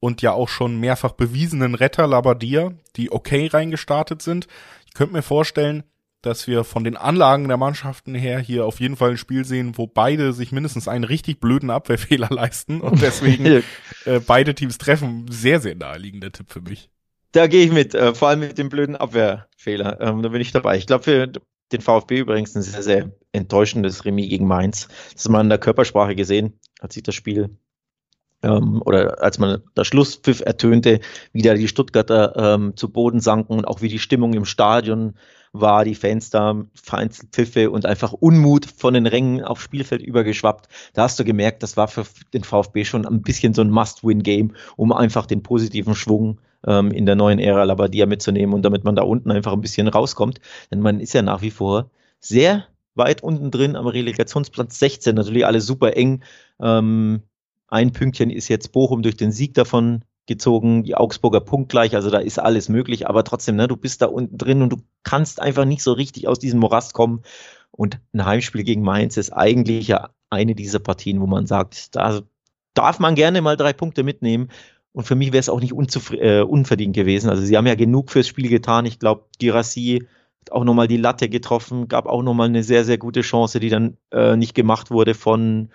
[0.00, 4.46] und ja auch schon mehrfach bewiesenen Retter Labadia, die okay reingestartet sind.
[4.86, 5.84] Ich könnte mir vorstellen,
[6.22, 9.78] dass wir von den Anlagen der Mannschaften her hier auf jeden Fall ein Spiel sehen,
[9.78, 13.46] wo beide sich mindestens einen richtig blöden Abwehrfehler leisten und deswegen
[14.04, 15.26] äh, beide Teams treffen.
[15.30, 16.90] Sehr, sehr naheliegender Tipp für mich.
[17.32, 20.00] Da gehe ich mit, äh, vor allem mit dem blöden Abwehrfehler.
[20.00, 20.76] Ähm, da bin ich dabei.
[20.76, 21.32] Ich glaube für
[21.72, 24.88] den VfB übrigens ein sehr, sehr enttäuschendes Remis gegen Mainz.
[25.14, 27.56] Das hat man in der Körpersprache gesehen, als sich das Spiel
[28.42, 31.00] ähm, oder als man der Schlusspfiff ertönte,
[31.32, 35.14] wie da die Stuttgarter ähm, zu Boden sanken und auch wie die Stimmung im Stadion
[35.52, 40.68] war, die Fans da, Vereinzelpfiffe und einfach Unmut von den Rängen aufs Spielfeld übergeschwappt.
[40.94, 44.54] Da hast du gemerkt, das war für den VfB schon ein bisschen so ein Must-Win-Game,
[44.76, 48.94] um einfach den positiven Schwung ähm, in der neuen Ära Labadia mitzunehmen und damit man
[48.94, 50.40] da unten einfach ein bisschen rauskommt.
[50.70, 55.46] Denn man ist ja nach wie vor sehr weit unten drin am Relegationsplatz 16, natürlich
[55.46, 56.22] alle super eng.
[56.60, 57.22] Ähm,
[57.70, 62.18] ein Pünktchen ist jetzt Bochum durch den Sieg davon gezogen, die Augsburger punktgleich, also da
[62.18, 65.64] ist alles möglich, aber trotzdem, ne, du bist da unten drin und du kannst einfach
[65.64, 67.22] nicht so richtig aus diesem Morast kommen.
[67.70, 72.20] Und ein Heimspiel gegen Mainz ist eigentlich ja eine dieser Partien, wo man sagt, da
[72.74, 74.48] darf man gerne mal drei Punkte mitnehmen.
[74.92, 75.72] Und für mich wäre es auch nicht
[76.12, 77.30] äh, unverdient gewesen.
[77.30, 78.86] Also sie haben ja genug fürs Spiel getan.
[78.86, 80.06] Ich glaube, Girassi
[80.40, 83.68] hat auch nochmal die Latte getroffen, gab auch nochmal eine sehr, sehr gute Chance, die
[83.68, 85.70] dann äh, nicht gemacht wurde von,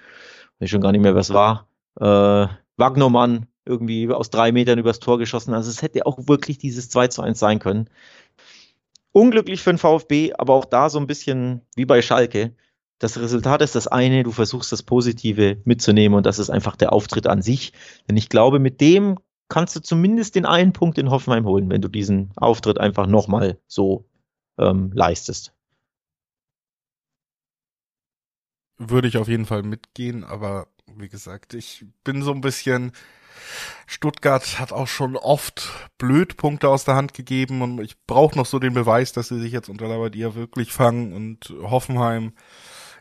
[0.59, 1.67] ich schon gar nicht mehr, was war
[1.99, 5.53] äh, Wagnermann irgendwie aus drei Metern übers Tor geschossen.
[5.53, 7.89] Also es hätte auch wirklich dieses 2 zu 1 sein können.
[9.11, 12.55] Unglücklich für den VfB, aber auch da so ein bisschen wie bei Schalke.
[12.99, 16.93] das Resultat ist das eine, du versuchst das Positive mitzunehmen und das ist einfach der
[16.93, 17.73] Auftritt an sich.
[18.07, 19.17] Denn ich glaube, mit dem
[19.49, 23.59] kannst du zumindest den einen Punkt in Hoffenheim holen, wenn du diesen Auftritt einfach nochmal
[23.67, 24.05] so
[24.57, 25.53] ähm, leistest.
[28.77, 32.91] Würde ich auf jeden Fall mitgehen, aber wie gesagt, ich bin so ein bisschen.
[33.85, 38.59] Stuttgart hat auch schon oft Blödpunkte aus der Hand gegeben und ich brauche noch so
[38.59, 42.33] den Beweis, dass sie sich jetzt unter Labadia wirklich fangen und Hoffenheim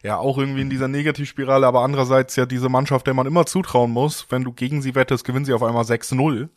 [0.04, 3.90] ja auch irgendwie in dieser Negativspirale, aber andererseits ja diese Mannschaft, der man immer zutrauen
[3.90, 6.48] muss, wenn du gegen sie wettest, gewinnen sie auf einmal 6-0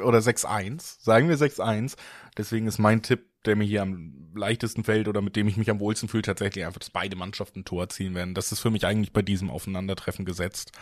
[0.02, 1.96] oder 6-1, sagen wir 6-1.
[2.38, 5.70] Deswegen ist mein Tipp, der mir hier am leichtesten fällt oder mit dem ich mich
[5.70, 8.34] am wohlsten fühle, tatsächlich einfach, dass beide Mannschaften ein Tor erzielen werden.
[8.34, 10.72] Das ist für mich eigentlich bei diesem Aufeinandertreffen gesetzt.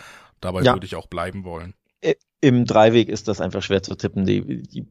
[0.41, 0.75] Dabei ja.
[0.75, 1.75] würde ich auch bleiben wollen.
[2.41, 4.27] Im Dreiweg ist das einfach schwer zu tippen.
[4.27, 4.87] Die, die,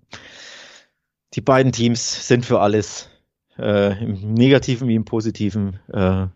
[1.33, 3.09] die beiden Teams sind für alles
[3.57, 6.27] äh, im Negativen wie im Positiven äh,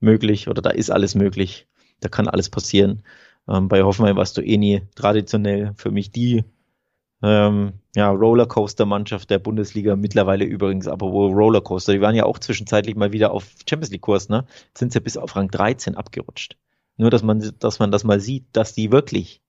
[0.00, 1.66] möglich oder da ist alles möglich.
[2.00, 3.02] Da kann alles passieren.
[3.48, 6.44] Ähm, bei Hoffenheim warst du eh nie traditionell für mich die
[7.22, 12.94] ähm, ja, Rollercoaster-Mannschaft der Bundesliga mittlerweile übrigens, aber wo Rollercoaster, die waren ja auch zwischenzeitlich
[12.94, 14.46] mal wieder auf Champions League-Kurs, ne?
[14.76, 16.56] Sind sie ja bis auf Rang 13 abgerutscht.
[16.96, 19.42] Nur, dass man, dass man das mal sieht, dass die wirklich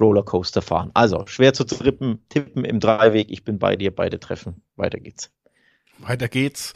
[0.00, 0.90] Rollercoaster fahren.
[0.94, 3.30] Also, schwer zu trippen, tippen im Dreiweg.
[3.30, 4.62] Ich bin bei dir, beide treffen.
[4.76, 5.30] Weiter geht's.
[5.98, 6.72] Weiter geht's.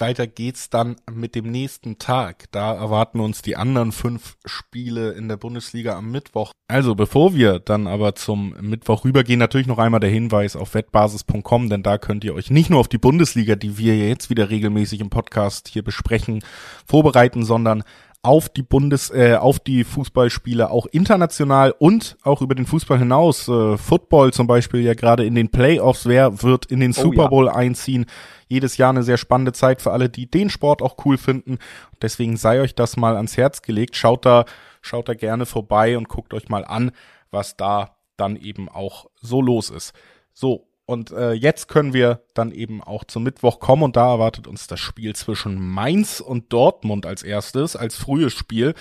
[0.00, 2.44] Weiter geht's dann mit dem nächsten Tag.
[2.52, 6.52] Da erwarten uns die anderen fünf Spiele in der Bundesliga am Mittwoch.
[6.68, 11.68] Also bevor wir dann aber zum Mittwoch rübergehen, natürlich noch einmal der Hinweis auf wettbasis.com,
[11.68, 15.00] denn da könnt ihr euch nicht nur auf die Bundesliga, die wir jetzt wieder regelmäßig
[15.00, 16.44] im Podcast hier besprechen,
[16.86, 17.82] vorbereiten, sondern
[18.22, 23.48] auf die Bundes, äh, auf die Fußballspiele auch international und auch über den Fußball hinaus.
[23.48, 27.28] Äh, Football zum Beispiel ja gerade in den Playoffs, wer wird in den oh, Super
[27.28, 27.54] Bowl ja.
[27.54, 28.06] einziehen?
[28.48, 31.58] Jedes Jahr eine sehr spannende Zeit für alle, die den Sport auch cool finden.
[32.02, 33.96] Deswegen sei euch das mal ans Herz gelegt.
[33.96, 34.44] Schaut da,
[34.82, 36.90] schaut da gerne vorbei und guckt euch mal an,
[37.30, 39.94] was da dann eben auch so los ist.
[40.34, 44.48] So, und äh, jetzt können wir dann eben auch zum Mittwoch kommen und da erwartet
[44.48, 48.74] uns das Spiel zwischen Mainz und Dortmund als erstes, als frühes Spiel.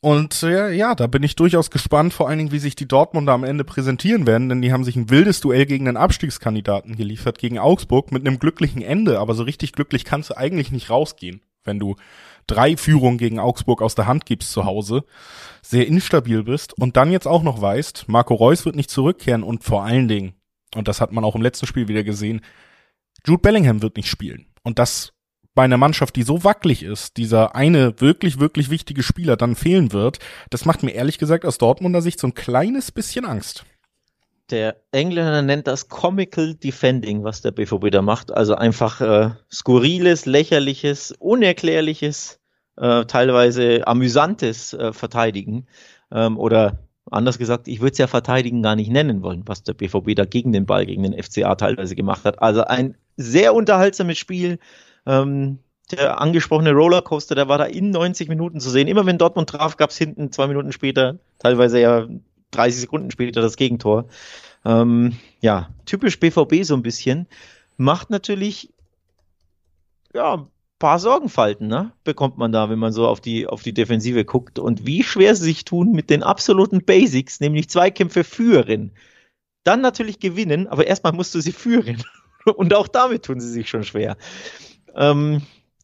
[0.00, 3.32] Und äh, ja, da bin ich durchaus gespannt, vor allen Dingen, wie sich die Dortmunder
[3.32, 7.38] am Ende präsentieren werden, denn die haben sich ein wildes Duell gegen den Abstiegskandidaten geliefert,
[7.38, 9.20] gegen Augsburg, mit einem glücklichen Ende.
[9.20, 11.94] Aber so richtig glücklich kannst du eigentlich nicht rausgehen, wenn du
[12.48, 15.04] drei Führungen gegen Augsburg aus der Hand gibst zu Hause,
[15.62, 19.62] sehr instabil bist und dann jetzt auch noch weißt, Marco Reus wird nicht zurückkehren und
[19.62, 20.34] vor allen Dingen
[20.74, 22.40] und das hat man auch im letzten Spiel wieder gesehen,
[23.26, 24.46] Jude Bellingham wird nicht spielen.
[24.62, 25.12] Und das
[25.54, 29.92] bei einer Mannschaft, die so wackelig ist, dieser eine wirklich, wirklich wichtige Spieler dann fehlen
[29.92, 33.64] wird, das macht mir ehrlich gesagt aus Dortmunder Sicht so ein kleines bisschen Angst.
[34.50, 38.32] Der Engländer nennt das Comical Defending, was der BVB da macht.
[38.32, 42.40] Also einfach äh, skurriles, lächerliches, unerklärliches,
[42.76, 45.66] äh, teilweise amüsantes äh, Verteidigen
[46.10, 49.74] ähm, oder Anders gesagt, ich würde es ja verteidigen gar nicht nennen wollen, was der
[49.74, 52.40] BVB da gegen den Ball, gegen den FCA teilweise gemacht hat.
[52.40, 54.58] Also ein sehr unterhaltsames Spiel.
[55.06, 55.58] Ähm,
[55.90, 58.86] der angesprochene Rollercoaster, der war da in 90 Minuten zu sehen.
[58.86, 62.06] Immer wenn Dortmund traf, gab es hinten zwei Minuten später, teilweise ja
[62.52, 64.06] 30 Sekunden später das Gegentor.
[64.64, 67.26] Ähm, ja, typisch BVB so ein bisschen.
[67.76, 68.70] Macht natürlich
[70.14, 70.46] ja,
[70.80, 71.92] paar Sorgenfalten, ne?
[72.02, 74.58] Bekommt man da, wenn man so auf die, auf die Defensive guckt.
[74.58, 78.90] Und wie schwer sie sich tun mit den absoluten Basics, nämlich Zweikämpfe führen.
[79.62, 82.02] Dann natürlich gewinnen, aber erstmal musst du sie führen.
[82.56, 84.16] Und auch damit tun sie sich schon schwer.
[84.96, 85.42] Ähm,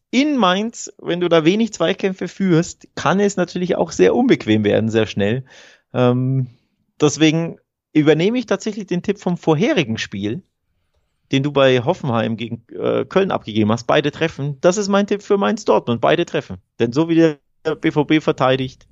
[0.09, 4.89] in Mainz, wenn du da wenig Zweikämpfe führst, kann es natürlich auch sehr unbequem werden,
[4.89, 5.45] sehr schnell.
[5.93, 6.47] Ähm,
[6.99, 7.59] deswegen
[7.93, 10.41] übernehme ich tatsächlich den Tipp vom vorherigen Spiel
[11.31, 14.57] den du bei Hoffenheim gegen äh, Köln abgegeben hast, beide treffen.
[14.61, 16.57] Das ist mein Tipp für Mainz Dortmund, beide treffen.
[16.79, 18.87] Denn so wie der BVB verteidigt,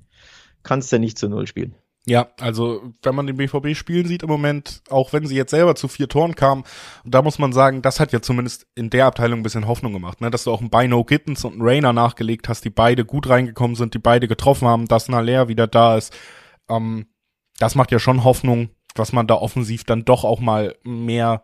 [0.62, 1.74] kannst du nicht zu Null spielen.
[2.08, 5.74] Ja, also wenn man den BVB spielen sieht im Moment, auch wenn sie jetzt selber
[5.74, 6.62] zu vier Toren kamen,
[7.04, 10.20] da muss man sagen, das hat ja zumindest in der Abteilung ein bisschen Hoffnung gemacht,
[10.20, 10.30] ne?
[10.30, 13.74] dass du auch einen Bino Gittens und einen Rainer nachgelegt hast, die beide gut reingekommen
[13.74, 16.16] sind, die beide getroffen haben, dass Naler wieder da ist.
[16.68, 17.06] Ähm,
[17.58, 21.42] das macht ja schon Hoffnung, dass man da offensiv dann doch auch mal mehr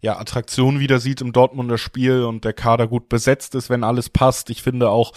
[0.00, 4.10] ja, Attraktion wieder sieht im Dortmunder Spiel und der Kader gut besetzt ist, wenn alles
[4.10, 4.50] passt.
[4.50, 5.12] Ich finde auch,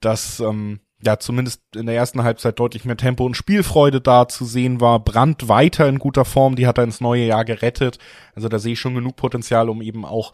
[0.00, 4.44] dass ähm, ja zumindest in der ersten Halbzeit deutlich mehr Tempo und Spielfreude da zu
[4.44, 5.00] sehen war.
[5.00, 7.98] Brand weiter in guter Form, die hat er ins neue Jahr gerettet.
[8.34, 10.32] Also da sehe ich schon genug Potenzial, um eben auch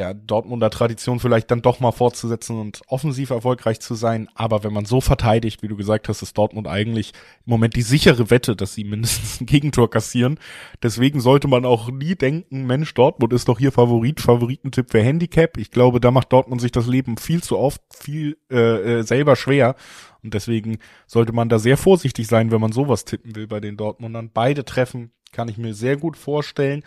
[0.00, 4.30] ja, Dortmunder Tradition vielleicht dann doch mal fortzusetzen und offensiv erfolgreich zu sein.
[4.34, 7.12] Aber wenn man so verteidigt, wie du gesagt hast, ist Dortmund eigentlich
[7.44, 10.38] im Moment die sichere Wette, dass sie mindestens ein Gegentor kassieren.
[10.82, 15.58] Deswegen sollte man auch nie denken, Mensch, Dortmund ist doch hier Favorit, Favoritentipp für Handicap.
[15.58, 19.36] Ich glaube, da macht Dortmund sich das Leben viel zu oft, viel äh, äh, selber
[19.36, 19.76] schwer.
[20.22, 23.76] Und deswegen sollte man da sehr vorsichtig sein, wenn man sowas tippen will bei den
[23.76, 24.30] Dortmundern.
[24.32, 26.84] Beide Treffen kann ich mir sehr gut vorstellen.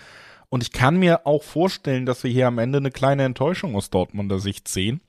[0.53, 3.89] Und ich kann mir auch vorstellen, dass wir hier am Ende eine kleine Enttäuschung aus
[3.89, 5.01] Dortmunder Sicht sehen.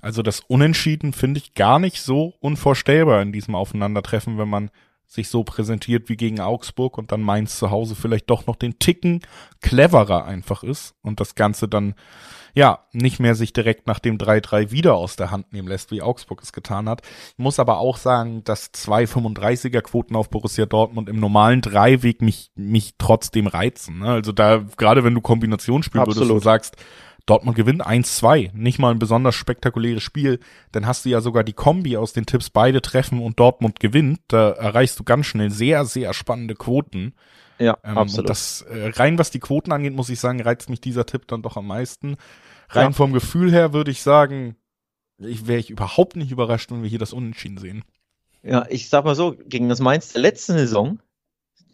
[0.00, 4.72] Also das Unentschieden finde ich gar nicht so unvorstellbar in diesem Aufeinandertreffen, wenn man
[5.06, 8.80] sich so präsentiert wie gegen Augsburg und dann Mainz zu Hause vielleicht doch noch den
[8.80, 9.20] Ticken
[9.60, 11.94] cleverer einfach ist und das Ganze dann
[12.54, 16.02] ja, nicht mehr sich direkt nach dem 3-3 wieder aus der Hand nehmen lässt, wie
[16.02, 17.02] Augsburg es getan hat.
[17.32, 22.22] Ich muss aber auch sagen, dass zwei 35er Quoten auf Borussia Dortmund im normalen Dreiweg
[22.22, 24.00] mich, mich trotzdem reizen.
[24.00, 24.08] Ne?
[24.08, 26.76] Also da, gerade wenn du Kombinationsspiel würdest und sagst,
[27.28, 30.40] Dortmund gewinnt 1-2, nicht mal ein besonders spektakuläres Spiel,
[30.72, 34.20] dann hast du ja sogar die Kombi aus den Tipps beide treffen und Dortmund gewinnt.
[34.28, 37.14] Da erreichst du ganz schnell sehr, sehr spannende Quoten.
[37.58, 38.20] Ja, ähm, absolut.
[38.20, 41.26] Und das äh, rein, was die Quoten angeht, muss ich sagen, reizt mich dieser Tipp
[41.26, 42.16] dann doch am meisten.
[42.70, 42.92] Rein ja.
[42.92, 44.56] vom Gefühl her würde ich sagen,
[45.18, 47.84] ich wäre ich überhaupt nicht überrascht, wenn wir hier das Unentschieden sehen.
[48.42, 51.00] Ja, ich sag mal so, gegen das Mainz der letzten Saison,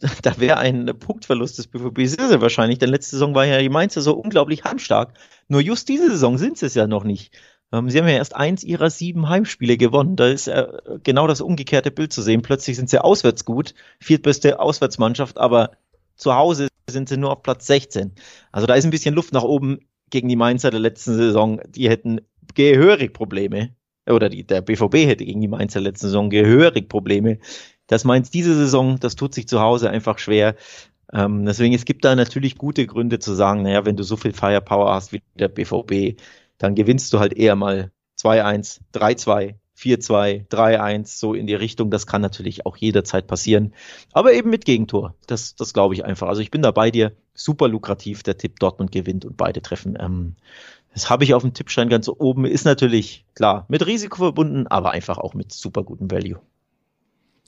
[0.23, 3.68] da wäre ein Punktverlust des BVB sehr, sehr wahrscheinlich, denn letzte Saison war ja die
[3.68, 5.14] Mainzer so unglaublich heimstark.
[5.49, 7.37] Nur just diese Saison sind sie es ja noch nicht.
[7.74, 10.16] Ähm, sie haben ja erst eins ihrer sieben Heimspiele gewonnen.
[10.16, 10.66] Da ist äh,
[11.02, 12.42] genau das umgekehrte Bild zu sehen.
[12.42, 15.72] Plötzlich sind sie auswärts gut, viertbeste Auswärtsmannschaft, aber
[16.16, 18.12] zu Hause sind sie nur auf Platz 16.
[18.52, 21.60] Also da ist ein bisschen Luft nach oben gegen die Mainzer der letzten Saison.
[21.66, 22.20] Die hätten
[22.54, 23.74] gehörig Probleme.
[24.08, 27.38] Oder die, der BVB hätte gegen die Mainzer letzten Saison gehörig Probleme.
[27.87, 30.54] Das Mainz diese Saison, das tut sich zu Hause einfach schwer.
[31.12, 34.32] Ähm, deswegen, es gibt da natürlich gute Gründe zu sagen, naja, wenn du so viel
[34.32, 36.20] Firepower hast wie der BVB,
[36.64, 41.90] dann gewinnst du halt eher mal 2-1, 3-2, 4-2, 3-1, so in die Richtung.
[41.90, 43.74] Das kann natürlich auch jederzeit passieren.
[44.12, 45.14] Aber eben mit Gegentor.
[45.27, 46.27] Das, das glaube ich einfach.
[46.29, 47.12] Also ich bin da bei dir.
[47.35, 48.22] Super lukrativ.
[48.22, 49.98] Der Tipp Dortmund gewinnt und beide treffen.
[50.00, 50.37] Ähm,
[50.94, 52.46] das habe ich auf dem Tippschein ganz oben.
[52.46, 56.40] Ist natürlich klar mit Risiko verbunden, aber einfach auch mit super gutem Value.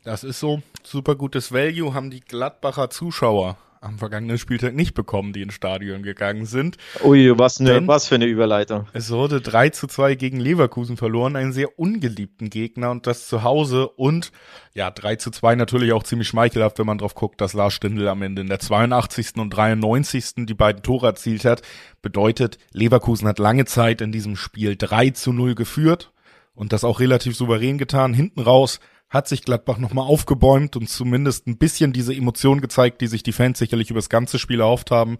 [0.05, 0.61] Das ist so.
[0.83, 6.03] Super gutes Value haben die Gladbacher Zuschauer am vergangenen Spieltag nicht bekommen, die ins Stadion
[6.03, 6.77] gegangen sind.
[7.05, 8.87] Ui, was, ne, was für eine Überleitung.
[8.92, 13.42] Es wurde 3 zu 2 gegen Leverkusen verloren, einen sehr ungeliebten Gegner und das zu
[13.42, 14.33] Hause und
[14.75, 18.09] ja, 3 zu 2 natürlich auch ziemlich schmeichelhaft, wenn man drauf guckt, dass Lars Stindl
[18.09, 19.37] am Ende in der 82.
[19.37, 20.46] und 93.
[20.46, 21.62] die beiden Tore erzielt hat.
[22.03, 26.12] Bedeutet, Leverkusen hat lange Zeit in diesem Spiel 3 zu 0 geführt
[26.55, 28.14] und das auch relativ souverän getan.
[28.14, 33.06] Hinten raus hat sich Gladbach nochmal aufgebäumt und zumindest ein bisschen diese Emotion gezeigt, die
[33.06, 35.18] sich die Fans sicherlich über das ganze Spiel erhofft haben.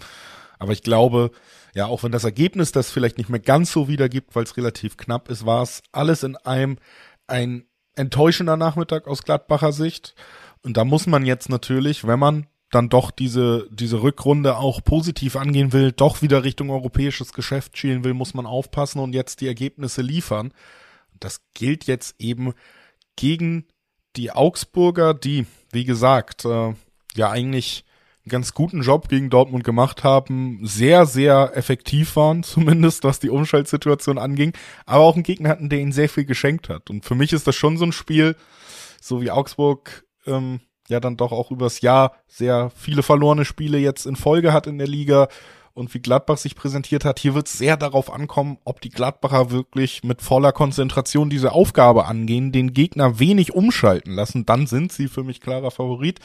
[0.59, 1.31] Aber ich glaube,
[1.75, 4.97] ja, auch wenn das Ergebnis das vielleicht nicht mehr ganz so wiedergibt, weil es relativ
[4.97, 6.79] knapp ist, war es alles in einem
[7.27, 10.15] ein enttäuschender Nachmittag aus Gladbacher Sicht.
[10.63, 15.37] Und da muss man jetzt natürlich, wenn man dann doch diese, diese Rückrunde auch positiv
[15.37, 19.47] angehen will, doch wieder Richtung europäisches Geschäft schielen will, muss man aufpassen und jetzt die
[19.47, 20.53] Ergebnisse liefern.
[21.21, 22.53] Das gilt jetzt eben
[23.15, 23.67] gegen
[24.17, 26.75] die Augsburger, die, wie gesagt, äh,
[27.15, 27.85] ja eigentlich
[28.25, 33.31] einen ganz guten Job gegen Dortmund gemacht haben, sehr, sehr effektiv waren, zumindest was die
[33.31, 34.53] Umschaltsituation anging,
[34.85, 36.91] aber auch einen Gegner hatten, der ihnen sehr viel geschenkt hat.
[36.91, 38.37] Und für mich ist das schon so ein Spiel,
[39.01, 44.07] so wie Augsburg ähm, ja dann doch auch übers Jahr sehr viele verlorene Spiele jetzt
[44.07, 45.29] in Folge hat in der Liga
[45.77, 47.19] und wie Gladbach sich präsentiert hat.
[47.19, 52.07] Hier wird es sehr darauf ankommen, ob die Gladbacher wirklich mit voller Konzentration diese Aufgabe
[52.07, 54.47] angehen, den Gegner wenig umschalten lassen.
[54.47, 56.21] Dann sind sie für mich klarer Favorit.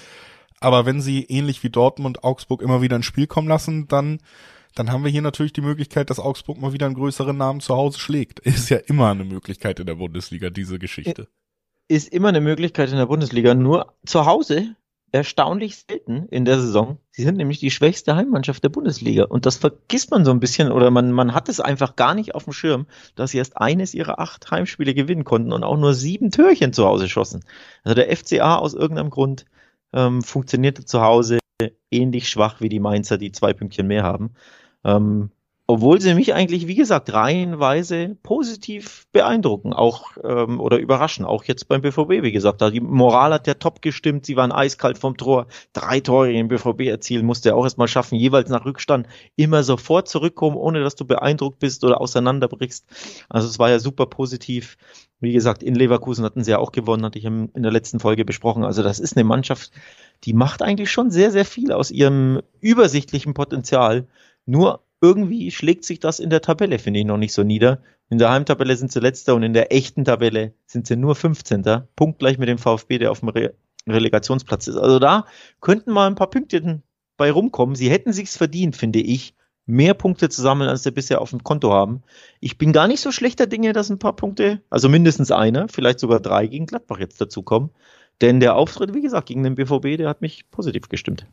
[0.59, 4.19] Aber wenn sie ähnlich wie Dortmund Augsburg immer wieder ins Spiel kommen lassen, dann
[4.73, 7.75] dann haben wir hier natürlich die Möglichkeit, dass Augsburg mal wieder einen größeren Namen zu
[7.75, 8.39] Hause schlägt.
[8.45, 11.27] Ist ja immer eine Möglichkeit in der Bundesliga, diese Geschichte.
[11.89, 13.53] Ist immer eine Möglichkeit in der Bundesliga.
[13.53, 14.75] Nur zu Hause
[15.11, 16.97] erstaunlich selten in der Saison.
[17.11, 19.25] Sie sind nämlich die schwächste Heimmannschaft der Bundesliga.
[19.25, 22.33] Und das vergisst man so ein bisschen oder man, man hat es einfach gar nicht
[22.33, 25.93] auf dem Schirm, dass sie erst eines ihrer acht Heimspiele gewinnen konnten und auch nur
[25.93, 27.43] sieben Türchen zu Hause schossen.
[27.83, 29.45] Also der FCA aus irgendeinem Grund
[29.93, 31.39] ähm, funktionierte zu Hause
[31.91, 34.31] ähnlich schwach wie die Mainzer, die zwei Pünktchen mehr haben.
[34.83, 35.31] Ähm,
[35.71, 41.69] obwohl sie mich eigentlich, wie gesagt, reihenweise positiv beeindrucken, auch ähm, oder überraschen, auch jetzt
[41.69, 45.47] beim BVB, wie gesagt, die Moral hat ja top gestimmt, sie waren eiskalt vom Tor,
[45.71, 49.07] drei Tore im BVB erzielen, musste er auch erstmal schaffen, jeweils nach Rückstand
[49.37, 52.85] immer sofort zurückkommen, ohne dass du beeindruckt bist oder auseinanderbrichst.
[53.29, 54.77] Also es war ja super positiv.
[55.21, 58.25] Wie gesagt, in Leverkusen hatten sie ja auch gewonnen, hatte ich in der letzten Folge
[58.25, 58.65] besprochen.
[58.65, 59.71] Also das ist eine Mannschaft,
[60.25, 64.07] die macht eigentlich schon sehr, sehr viel aus ihrem übersichtlichen Potenzial.
[64.45, 67.81] Nur irgendwie schlägt sich das in der Tabelle, finde ich, noch nicht so nieder.
[68.09, 71.63] In der Heimtabelle sind sie letzter und in der echten Tabelle sind sie nur 15.
[71.95, 73.53] Punktgleich mit dem VfB, der auf dem Re
[73.89, 74.77] Relegationsplatz ist.
[74.77, 75.25] Also da
[75.59, 76.83] könnten mal ein paar Pünktchen
[77.17, 77.75] bei rumkommen.
[77.75, 79.33] Sie hätten sich's verdient, finde ich,
[79.65, 82.03] mehr Punkte zu sammeln, als sie bisher auf dem Konto haben.
[82.39, 85.99] Ich bin gar nicht so schlechter Dinge, dass ein paar Punkte, also mindestens einer, vielleicht
[85.99, 87.71] sogar drei gegen Gladbach jetzt dazukommen.
[88.21, 91.25] Denn der Auftritt, wie gesagt, gegen den BVB, der hat mich positiv gestimmt.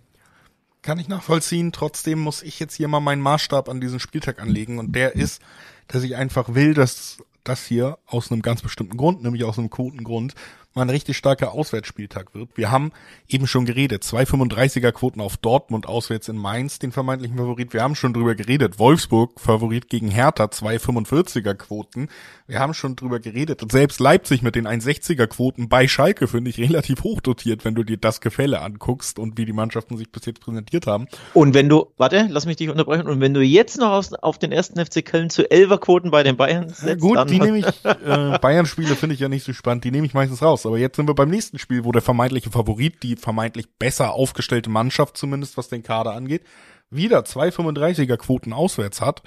[0.82, 1.72] Kann ich nachvollziehen.
[1.72, 5.42] Trotzdem muss ich jetzt hier mal meinen Maßstab an diesen Spieltag anlegen und der ist,
[5.88, 9.70] dass ich einfach will, dass das hier aus einem ganz bestimmten Grund, nämlich aus einem
[9.70, 10.34] Quotengrund,
[10.78, 12.50] mal ein richtig starker Auswärtsspieltag wird.
[12.54, 12.92] Wir haben
[13.28, 17.72] eben schon geredet, 2,35er Quoten auf Dortmund auswärts in Mainz, den vermeintlichen Favorit.
[17.72, 22.08] Wir haben schon drüber geredet, Wolfsburg Favorit gegen Hertha, 2,45er Quoten.
[22.46, 26.58] Wir haben schon drüber geredet, selbst Leipzig mit den 1,60er Quoten bei Schalke finde ich
[26.58, 30.24] relativ hoch dotiert, wenn du dir das Gefälle anguckst und wie die Mannschaften sich bis
[30.26, 31.08] jetzt präsentiert haben.
[31.34, 34.38] Und wenn du, warte, lass mich dich unterbrechen, und wenn du jetzt noch aus, auf
[34.38, 37.58] den ersten FC Köln zu 11er Quoten bei den Bayern setzt, ja, gut, die nehme
[37.58, 40.64] ich, äh, Bayern-Spiele finde ich ja nicht so spannend, die nehme ich meistens raus.
[40.68, 44.68] Aber jetzt sind wir beim nächsten Spiel, wo der vermeintliche Favorit, die vermeintlich besser aufgestellte
[44.68, 46.44] Mannschaft zumindest, was den Kader angeht,
[46.90, 49.22] wieder 2,35er Quoten auswärts hat.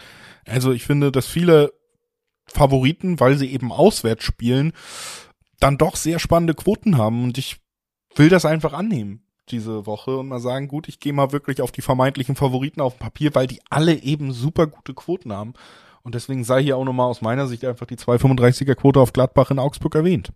[0.45, 1.73] Also ich finde, dass viele
[2.45, 4.73] Favoriten, weil sie eben auswärts spielen,
[5.60, 7.58] dann doch sehr spannende Quoten haben und ich
[8.15, 11.71] will das einfach annehmen diese Woche und mal sagen, gut, ich gehe mal wirklich auf
[11.71, 15.54] die vermeintlichen Favoriten auf Papier, weil die alle eben super gute Quoten haben.
[16.04, 19.49] Und deswegen sei hier auch nochmal aus meiner Sicht einfach die 2,35er Quote auf Gladbach
[19.49, 20.32] in Augsburg erwähnt.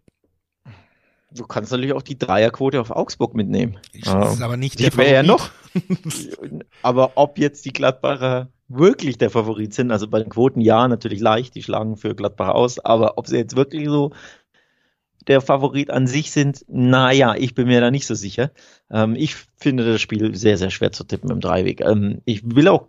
[1.36, 3.78] Du kannst natürlich auch die Dreierquote auf Augsburg mitnehmen.
[4.04, 5.12] Das ist aber nicht der Favorit.
[5.12, 5.50] Ja noch.
[6.82, 11.20] aber ob jetzt die Gladbacher wirklich der Favorit sind, also bei den Quoten ja, natürlich
[11.20, 14.12] leicht, die schlagen für Gladbach aus, aber ob sie jetzt wirklich so
[15.28, 18.52] der Favorit an sich sind, naja, ich bin mir da nicht so sicher.
[18.92, 21.82] Ähm, ich finde das Spiel sehr, sehr schwer zu tippen im Dreiweg.
[21.82, 22.88] Ähm, ich will auch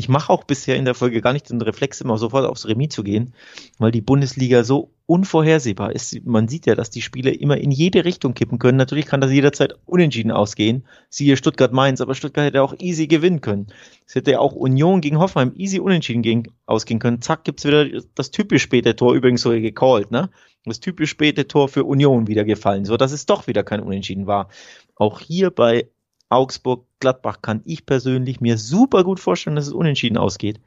[0.00, 2.88] ich mache auch bisher in der Folge gar nicht den Reflex, immer sofort aufs Remis
[2.88, 3.34] zu gehen,
[3.78, 6.24] weil die Bundesliga so unvorhersehbar ist.
[6.24, 8.78] Man sieht ja, dass die Spiele immer in jede Richtung kippen können.
[8.78, 10.86] Natürlich kann das jederzeit unentschieden ausgehen.
[11.10, 13.66] Siehe Stuttgart-Mainz, aber Stuttgart hätte auch easy gewinnen können.
[14.06, 17.20] Es hätte ja auch Union gegen Hoffenheim easy unentschieden gegen, ausgehen können.
[17.20, 20.30] Zack, gibt's wieder das typisch späte Tor, übrigens so gecallt, ne?
[20.64, 24.26] Das typisch späte Tor für Union wieder gefallen, so dass es doch wieder kein Unentschieden
[24.26, 24.48] war.
[24.94, 25.88] Auch hier bei
[26.30, 30.60] Augsburg, Gladbach kann ich persönlich mir super gut vorstellen, dass es unentschieden ausgeht.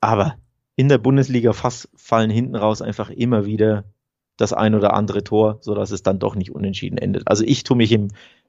[0.00, 0.36] Aber
[0.76, 3.84] in der Bundesliga fast fallen hinten raus einfach immer wieder
[4.38, 7.28] das ein oder andere Tor, so dass es dann doch nicht unentschieden endet.
[7.28, 8.08] Also ich tue mich im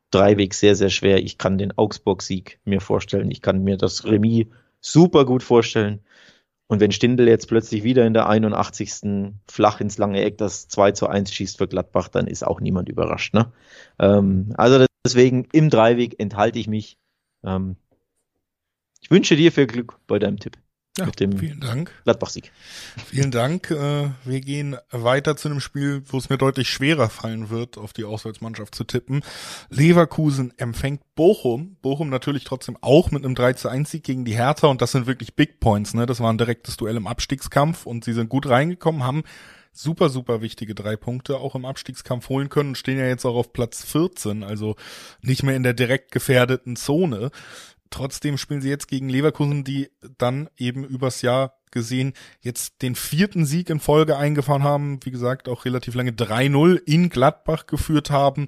[0.09, 1.21] Dreiweg sehr, sehr schwer.
[1.21, 3.29] Ich kann den Augsburg-Sieg mir vorstellen.
[3.31, 4.47] Ich kann mir das Remis
[4.79, 5.99] super gut vorstellen.
[6.67, 9.33] Und wenn Stindl jetzt plötzlich wieder in der 81.
[9.49, 12.87] flach ins lange Eck das 2 zu 1 schießt für Gladbach, dann ist auch niemand
[12.87, 13.33] überrascht.
[13.33, 13.51] Ne?
[13.99, 16.97] Ähm, also deswegen im Dreiweg enthalte ich mich.
[17.43, 17.75] Ähm,
[19.01, 20.57] ich wünsche dir viel Glück bei deinem Tipp.
[20.97, 21.89] Ja, mit dem vielen Dank.
[22.03, 22.51] Gladbach-Sieg.
[23.05, 23.71] Vielen Dank.
[23.71, 27.93] Äh, wir gehen weiter zu einem Spiel, wo es mir deutlich schwerer fallen wird, auf
[27.93, 29.21] die Auswärtsmannschaft zu tippen.
[29.69, 31.77] Leverkusen empfängt Bochum.
[31.81, 34.91] Bochum natürlich trotzdem auch mit einem 3 zu 1 Sieg gegen die Hertha und das
[34.91, 35.93] sind wirklich Big Points.
[35.93, 36.05] Ne?
[36.05, 39.23] Das war ein direktes Duell im Abstiegskampf und sie sind gut reingekommen, haben
[39.71, 43.35] super, super wichtige drei Punkte auch im Abstiegskampf holen können und stehen ja jetzt auch
[43.35, 44.75] auf Platz 14, also
[45.21, 47.31] nicht mehr in der direkt gefährdeten Zone.
[47.89, 53.45] Trotzdem spielen sie jetzt gegen Leverkusen, die dann eben übers Jahr gesehen jetzt den vierten
[53.45, 54.99] Sieg in Folge eingefahren haben.
[55.03, 58.47] Wie gesagt, auch relativ lange 3-0 in Gladbach geführt haben.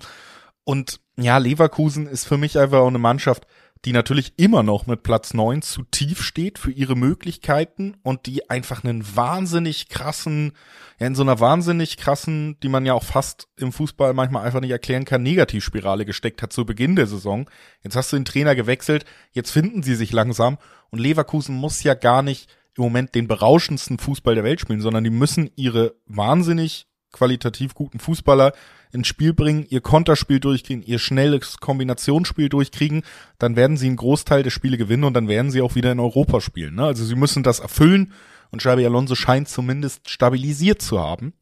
[0.64, 3.46] Und ja, Leverkusen ist für mich einfach auch eine Mannschaft,
[3.86, 8.50] die natürlich immer noch mit Platz neun zu tief steht für ihre Möglichkeiten und die
[8.50, 10.54] einfach einen wahnsinnig krassen,
[11.00, 14.62] ja in so einer wahnsinnig krassen, die man ja auch fast im Fußball manchmal einfach
[14.62, 17.50] nicht erklären kann, Negativspirale gesteckt hat zu Beginn der Saison.
[17.84, 20.58] Jetzt hast du den Trainer gewechselt, jetzt finden sie sich langsam
[20.90, 25.04] und Leverkusen muss ja gar nicht im Moment den berauschendsten Fußball der Welt spielen, sondern
[25.04, 28.52] die müssen ihre wahnsinnig qualitativ guten Fußballer
[28.92, 33.04] ins Spiel bringen, ihr Konterspiel durchkriegen, ihr schnelles Kombinationsspiel durchkriegen,
[33.40, 36.00] dann werden sie einen Großteil der Spiele gewinnen und dann werden sie auch wieder in
[36.00, 36.76] Europa spielen.
[36.76, 36.84] Ne?
[36.84, 38.12] Also sie müssen das erfüllen
[38.52, 41.34] und Xabi Alonso scheint zumindest stabilisiert zu haben,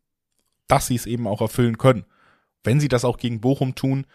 [0.67, 2.05] dass sie es eben auch erfüllen können.
[2.63, 4.05] Wenn sie das auch gegen Bochum tun,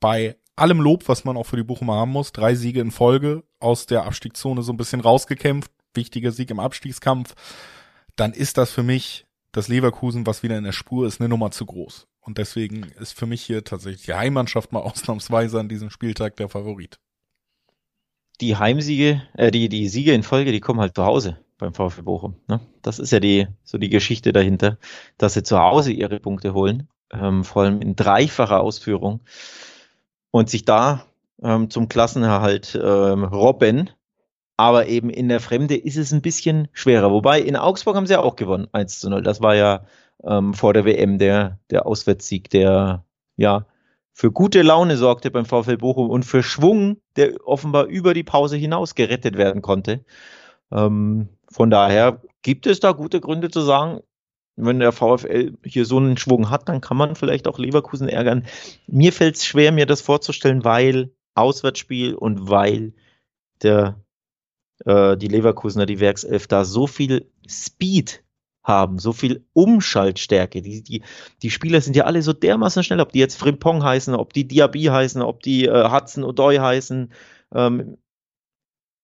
[0.00, 3.42] bei allem Lob, was man auch für die Bochumer haben muss, drei Siege in Folge
[3.60, 7.34] aus der Abstiegszone so ein bisschen rausgekämpft, wichtiger Sieg im Abstiegskampf,
[8.16, 11.50] dann ist das für mich das Leverkusen, was wieder in der Spur ist, eine Nummer
[11.50, 12.06] zu groß.
[12.20, 16.48] Und deswegen ist für mich hier tatsächlich die Heimmannschaft mal ausnahmsweise an diesem Spieltag der
[16.48, 16.98] Favorit.
[18.40, 22.02] Die Heimsiege, äh, die, die Siege in Folge, die kommen halt zu Hause beim VfB
[22.02, 22.36] Bochum.
[22.46, 22.60] Ne?
[22.82, 24.78] Das ist ja die, so die Geschichte dahinter,
[25.16, 29.20] dass sie zu Hause ihre Punkte holen, ähm, vor allem in dreifacher Ausführung
[30.30, 31.04] und sich da
[31.42, 33.90] ähm, zum Klassenerhalt ähm, robben
[34.58, 37.10] aber eben in der Fremde ist es ein bisschen schwerer.
[37.12, 39.22] Wobei in Augsburg haben sie ja auch gewonnen, 1 zu 0.
[39.22, 39.86] Das war ja
[40.24, 43.04] ähm, vor der WM der, der Auswärtssieg, der
[43.36, 43.66] ja
[44.12, 48.56] für gute Laune sorgte beim VfL Bochum und für Schwung, der offenbar über die Pause
[48.56, 50.04] hinaus gerettet werden konnte.
[50.72, 54.00] Ähm, von daher gibt es da gute Gründe zu sagen,
[54.56, 58.44] wenn der VfL hier so einen Schwung hat, dann kann man vielleicht auch Leverkusen ärgern.
[58.88, 62.92] Mir fällt es schwer, mir das vorzustellen, weil Auswärtsspiel und weil
[63.62, 64.02] der,
[64.84, 68.22] äh, die Leverkusener, die Werkself, da so viel Speed
[68.64, 70.62] haben, so viel Umschaltstärke.
[70.62, 71.02] Die, die,
[71.42, 74.46] die Spieler sind ja alle so dermaßen schnell, ob die jetzt Frimpong heißen, ob die
[74.46, 77.12] Diaby heißen, ob die äh, Hudson O'Doy heißen.
[77.54, 77.96] Ähm,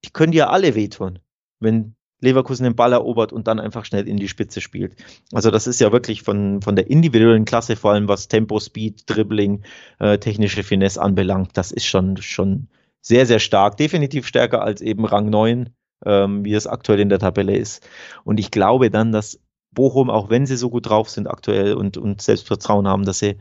[0.04, 1.18] die können ja alle wehtun,
[1.60, 4.96] wenn Leverkusen den Ball erobert und dann einfach schnell in die Spitze spielt.
[5.32, 9.04] Also das ist ja wirklich von, von der individuellen Klasse, vor allem was Tempo, Speed,
[9.06, 9.62] Dribbling,
[9.98, 12.68] äh, technische Finesse anbelangt, das ist schon, schon
[13.04, 13.76] sehr, sehr stark.
[13.76, 15.70] Definitiv stärker als eben Rang 9,
[16.06, 17.86] ähm, wie es aktuell in der Tabelle ist.
[18.24, 19.38] Und ich glaube dann, dass
[19.72, 23.36] Bochum, auch wenn sie so gut drauf sind aktuell und, und Selbstvertrauen haben, dass sie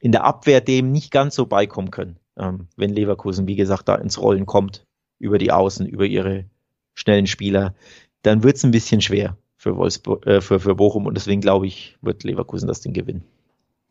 [0.00, 3.94] in der Abwehr dem nicht ganz so beikommen können, ähm, wenn Leverkusen, wie gesagt, da
[3.94, 4.84] ins Rollen kommt,
[5.18, 6.46] über die Außen, über ihre
[6.94, 7.74] schnellen Spieler,
[8.22, 11.66] dann wird es ein bisschen schwer für, Wolfsburg, äh, für, für Bochum und deswegen glaube
[11.66, 13.22] ich, wird Leverkusen das Ding gewinnen.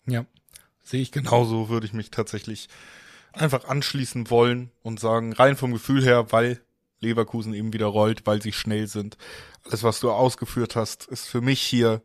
[0.05, 0.25] Ja,
[0.81, 2.67] sehe ich genauso, würde ich mich tatsächlich
[3.33, 6.61] einfach anschließen wollen und sagen, rein vom Gefühl her, weil
[6.99, 9.17] Leverkusen eben wieder rollt, weil sie schnell sind.
[9.65, 12.01] Alles, was du ausgeführt hast, ist für mich hier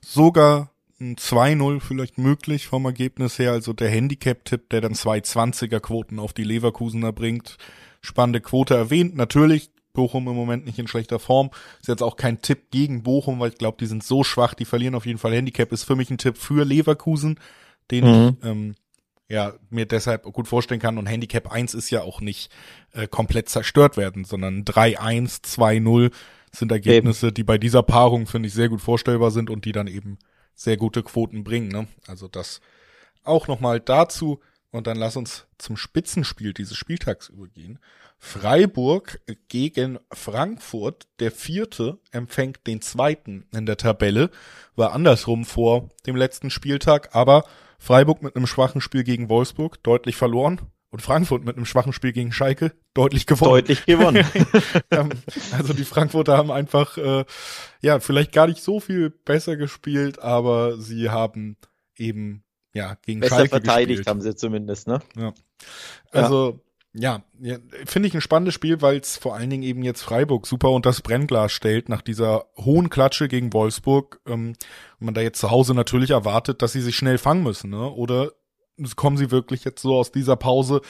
[0.00, 0.70] sogar
[1.00, 3.52] ein 2-0 vielleicht möglich vom Ergebnis her.
[3.52, 7.56] Also der Handicap-Tipp, der dann 220er Quoten auf die Leverkusener bringt.
[8.00, 9.16] Spannende Quote erwähnt.
[9.16, 11.50] Natürlich Bochum im Moment nicht in schlechter Form.
[11.80, 14.64] Ist jetzt auch kein Tipp gegen Bochum, weil ich glaube, die sind so schwach, die
[14.64, 15.72] verlieren auf jeden Fall Handicap.
[15.72, 17.38] Ist für mich ein Tipp für Leverkusen,
[17.90, 18.36] den mhm.
[18.40, 18.74] ich ähm,
[19.28, 20.98] ja mir deshalb gut vorstellen kann.
[20.98, 22.50] Und Handicap 1 ist ja auch nicht
[22.92, 26.12] äh, komplett zerstört werden, sondern 3-1, 2-0
[26.50, 27.34] sind Ergebnisse, eben.
[27.34, 30.18] die bei dieser Paarung, finde ich, sehr gut vorstellbar sind und die dann eben
[30.54, 31.68] sehr gute Quoten bringen.
[31.68, 31.86] Ne?
[32.06, 32.60] Also das
[33.22, 34.40] auch nochmal dazu.
[34.70, 37.78] Und dann lass uns zum Spitzenspiel dieses Spieltags übergehen.
[38.18, 44.30] Freiburg gegen Frankfurt, der vierte empfängt den zweiten in der Tabelle,
[44.76, 47.44] war andersrum vor dem letzten Spieltag, aber
[47.78, 50.60] Freiburg mit einem schwachen Spiel gegen Wolfsburg deutlich verloren
[50.90, 53.50] und Frankfurt mit einem schwachen Spiel gegen Schalke deutlich gewonnen.
[53.50, 54.24] Deutlich gewonnen.
[54.90, 55.10] Ähm,
[55.52, 57.24] also die Frankfurter haben einfach, äh,
[57.82, 61.58] ja, vielleicht gar nicht so viel besser gespielt, aber sie haben
[61.96, 64.06] eben, ja, gegen besser Schalke verteidigt gespielt.
[64.06, 65.00] haben sie zumindest, ne?
[65.16, 65.34] Ja.
[66.10, 66.60] Also,
[66.98, 70.46] ja, ja finde ich ein spannendes Spiel, weil es vor allen Dingen eben jetzt Freiburg
[70.46, 74.20] super unter das Brennglas stellt nach dieser hohen Klatsche gegen Wolfsburg.
[74.26, 74.54] Ähm,
[74.98, 77.90] man da jetzt zu Hause natürlich erwartet, dass sie sich schnell fangen müssen, ne?
[77.90, 78.32] Oder
[78.96, 80.82] kommen sie wirklich jetzt so aus dieser Pause,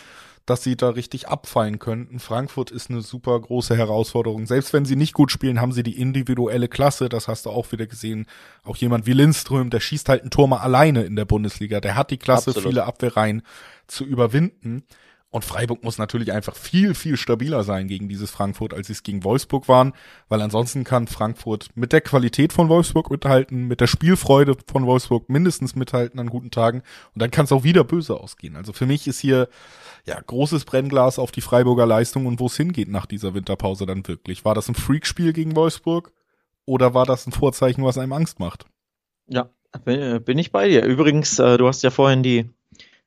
[0.49, 2.21] dass sie da richtig abfallen könnten.
[2.21, 4.47] Frankfurt ist eine super große Herausforderung.
[4.47, 7.11] Selbst wenn sie nicht gut spielen, haben sie die individuelle Klasse.
[7.11, 8.27] Das hast du auch wieder gesehen.
[8.65, 11.81] Auch jemand wie Lindström, der schießt halt ein Tor mal alleine in der Bundesliga.
[11.81, 12.71] Der hat die Klasse, Absolut.
[12.71, 13.43] viele Abwehrreihen
[13.87, 14.85] zu überwinden.
[15.31, 19.03] Und Freiburg muss natürlich einfach viel, viel stabiler sein gegen dieses Frankfurt, als sie es
[19.03, 19.93] gegen Wolfsburg waren,
[20.31, 25.29] weil ansonsten kann Frankfurt mit der Qualität von Wolfsburg mithalten, mit der Spielfreude von Wolfsburg
[25.29, 26.83] mindestens mithalten an guten Tagen
[27.15, 28.57] und dann kann es auch wieder böse ausgehen.
[28.57, 29.49] Also für mich ist hier
[30.07, 34.09] ja großes Brennglas auf die Freiburger Leistung und wo es hingeht nach dieser Winterpause dann
[34.09, 34.47] wirklich.
[34.47, 36.11] War das ein Freakspiel gegen Wolfsburg
[36.65, 38.65] oder war das ein Vorzeichen, was einem Angst macht?
[39.27, 39.51] Ja,
[39.85, 40.85] bin ich bei dir.
[40.85, 42.49] Übrigens, äh, du hast ja vorhin die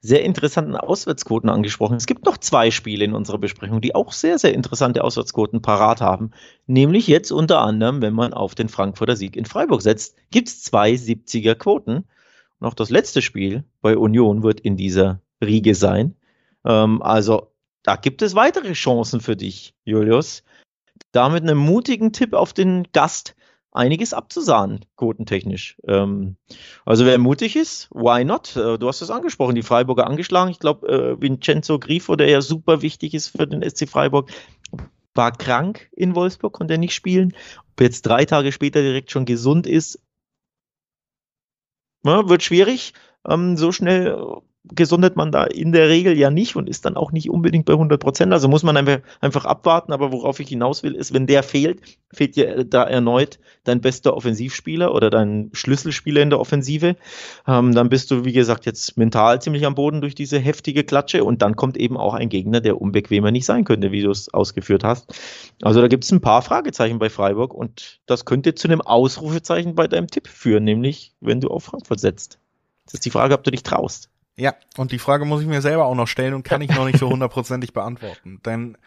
[0.02, 1.96] sehr interessanten Auswärtsquoten angesprochen.
[1.96, 6.02] Es gibt noch zwei Spiele in unserer Besprechung, die auch sehr, sehr interessante Auswärtsquoten parat
[6.02, 6.32] haben.
[6.66, 10.64] Nämlich jetzt unter anderem, wenn man auf den Frankfurter Sieg in Freiburg setzt, gibt es
[10.64, 12.06] zwei 70er Quoten.
[12.60, 16.16] Und auch das letzte Spiel bei Union wird in dieser Riege sein.
[16.66, 17.52] Ähm, also
[17.84, 20.44] da gibt es weitere Chancen für dich, Julius.
[21.12, 23.36] Da mit einem mutigen Tipp auf den Gast
[23.72, 25.78] einiges abzusahnen, quotentechnisch.
[25.88, 26.36] Ähm,
[26.86, 28.56] also wer mutig ist, why not?
[28.56, 30.52] Äh, du hast es angesprochen, die Freiburger angeschlagen.
[30.52, 34.30] Ich glaube, äh, Vincenzo Grifo, der ja super wichtig ist für den SC Freiburg,
[35.14, 37.34] war krank in Wolfsburg, konnte er nicht spielen.
[37.72, 40.00] Ob jetzt drei Tage später direkt schon gesund ist,
[42.04, 42.94] ja, wird schwierig.
[43.28, 47.12] Ähm, so schnell gesundet man da in der Regel ja nicht und ist dann auch
[47.12, 48.32] nicht unbedingt bei 100 Prozent.
[48.32, 49.92] Also muss man einfach, abwarten.
[49.92, 51.82] Aber worauf ich hinaus will, ist, wenn der fehlt,
[52.14, 56.96] fehlt dir da erneut dein bester Offensivspieler oder dein Schlüsselspieler in der Offensive.
[57.48, 61.24] Ähm, dann bist du, wie gesagt, jetzt mental ziemlich am Boden durch diese heftige Klatsche
[61.24, 64.32] und dann kommt eben auch ein Gegner, der unbequemer nicht sein könnte, wie du es
[64.32, 65.12] ausgeführt hast.
[65.64, 69.74] Also da gibt es ein paar Fragezeichen bei Freiburg und das könnte zu einem Ausrufezeichen
[69.74, 72.40] bei deinem Tipp führen, nämlich wenn du auf Frankfurt setzt.
[72.86, 74.11] Das ist die Frage, ob du dich traust.
[74.38, 76.86] Ja, und die Frage muss ich mir selber auch noch stellen und kann ich noch
[76.86, 78.40] nicht so hundertprozentig beantworten.
[78.46, 78.78] Denn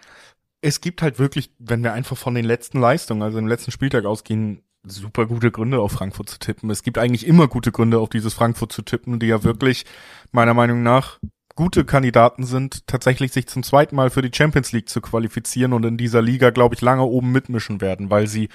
[0.60, 4.04] es gibt halt wirklich, wenn wir einfach von den letzten Leistungen, also im letzten Spieltag
[4.06, 6.70] ausgehen, super gute Gründe auf Frankfurt zu tippen.
[6.70, 9.84] Es gibt eigentlich immer gute Gründe auf dieses Frankfurt zu tippen, die ja wirklich
[10.32, 11.18] meiner Meinung nach
[11.56, 15.84] gute Kandidaten sind, tatsächlich sich zum zweiten Mal für die Champions League zu qualifizieren und
[15.84, 18.48] in dieser Liga, glaube ich, lange oben mitmischen werden, weil sie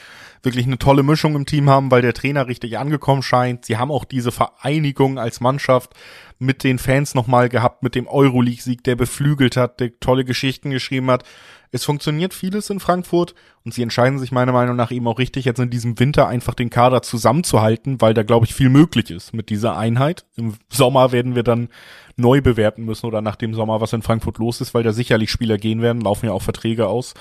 [0.43, 3.65] wirklich eine tolle Mischung im Team haben, weil der Trainer richtig angekommen scheint.
[3.65, 5.93] Sie haben auch diese Vereinigung als Mannschaft
[6.39, 11.09] mit den Fans nochmal gehabt, mit dem Euroleague-Sieg, der beflügelt hat, der tolle Geschichten geschrieben
[11.09, 11.23] hat.
[11.71, 15.45] Es funktioniert vieles in Frankfurt und sie entscheiden sich meiner Meinung nach eben auch richtig,
[15.45, 19.33] jetzt in diesem Winter einfach den Kader zusammenzuhalten, weil da, glaube ich, viel möglich ist
[19.33, 20.25] mit dieser Einheit.
[20.35, 21.69] Im Sommer werden wir dann
[22.15, 25.29] neu bewerten müssen oder nach dem Sommer, was in Frankfurt los ist, weil da sicherlich
[25.29, 27.13] Spieler gehen werden, laufen ja auch Verträge aus.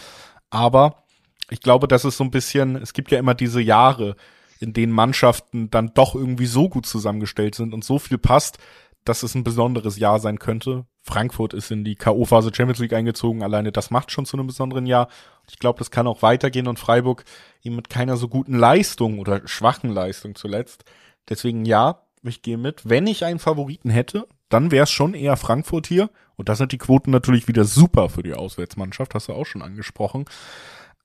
[0.50, 1.04] Aber
[1.50, 4.16] ich glaube, das ist so ein bisschen, es gibt ja immer diese Jahre,
[4.60, 8.58] in denen Mannschaften dann doch irgendwie so gut zusammengestellt sind und so viel passt,
[9.04, 10.84] dass es ein besonderes Jahr sein könnte.
[11.08, 13.42] Frankfurt ist in die K.O.-Phase Champions League eingezogen.
[13.42, 15.08] Alleine das macht schon zu einem besonderen Jahr.
[15.48, 17.24] Ich glaube, das kann auch weitergehen und Freiburg
[17.62, 20.84] eben mit keiner so guten Leistung oder schwachen Leistung zuletzt.
[21.28, 22.88] Deswegen ja, ich gehe mit.
[22.88, 26.10] Wenn ich einen Favoriten hätte, dann wäre es schon eher Frankfurt hier.
[26.36, 29.62] Und da sind die Quoten natürlich wieder super für die Auswärtsmannschaft, hast du auch schon
[29.62, 30.26] angesprochen.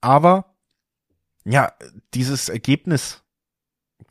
[0.01, 0.53] Aber
[1.45, 1.71] ja,
[2.13, 3.22] dieses Ergebnis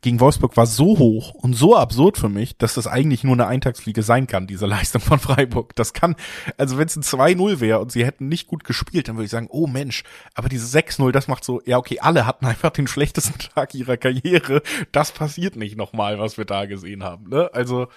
[0.01, 3.47] gegen Wolfsburg war so hoch und so absurd für mich, dass das eigentlich nur eine
[3.47, 5.75] Eintagsfliege sein kann, diese Leistung von Freiburg.
[5.75, 6.15] Das kann,
[6.57, 9.31] also wenn es ein 2-0 wäre und sie hätten nicht gut gespielt, dann würde ich
[9.31, 10.03] sagen, oh Mensch,
[10.35, 13.97] aber diese 6-0, das macht so, ja okay, alle hatten einfach den schlechtesten Tag ihrer
[13.97, 14.61] Karriere.
[14.91, 17.29] Das passiert nicht nochmal, was wir da gesehen haben.
[17.29, 17.49] Ne?
[17.53, 17.87] Also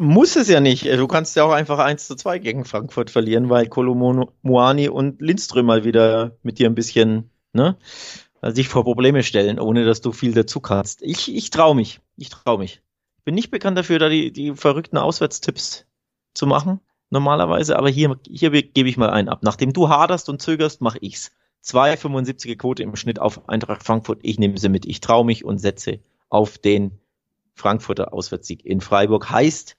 [0.00, 0.86] muss es ja nicht.
[0.86, 5.66] Du kannst ja auch einfach 1 zu 2 gegen Frankfurt verlieren, weil Kolomoani und Lindström
[5.66, 7.76] mal wieder mit dir ein bisschen, ne?
[8.40, 11.02] Also sich vor Probleme stellen, ohne dass du viel dazu kannst.
[11.02, 12.00] Ich, ich traue mich.
[12.16, 12.82] Ich traue mich.
[13.24, 15.86] Bin nicht bekannt dafür, da die, die verrückten Auswärtstipps
[16.32, 16.80] zu machen,
[17.10, 19.40] normalerweise, aber hier, hier gebe ich mal einen ab.
[19.42, 21.32] Nachdem du haderst und zögerst, mache ich's.
[21.64, 24.20] 2,75er Quote im Schnitt auf Eintracht Frankfurt.
[24.22, 24.86] Ich nehme sie mit.
[24.86, 26.98] Ich traue mich und setze auf den
[27.54, 29.28] Frankfurter Auswärtssieg in Freiburg.
[29.28, 29.76] Heißt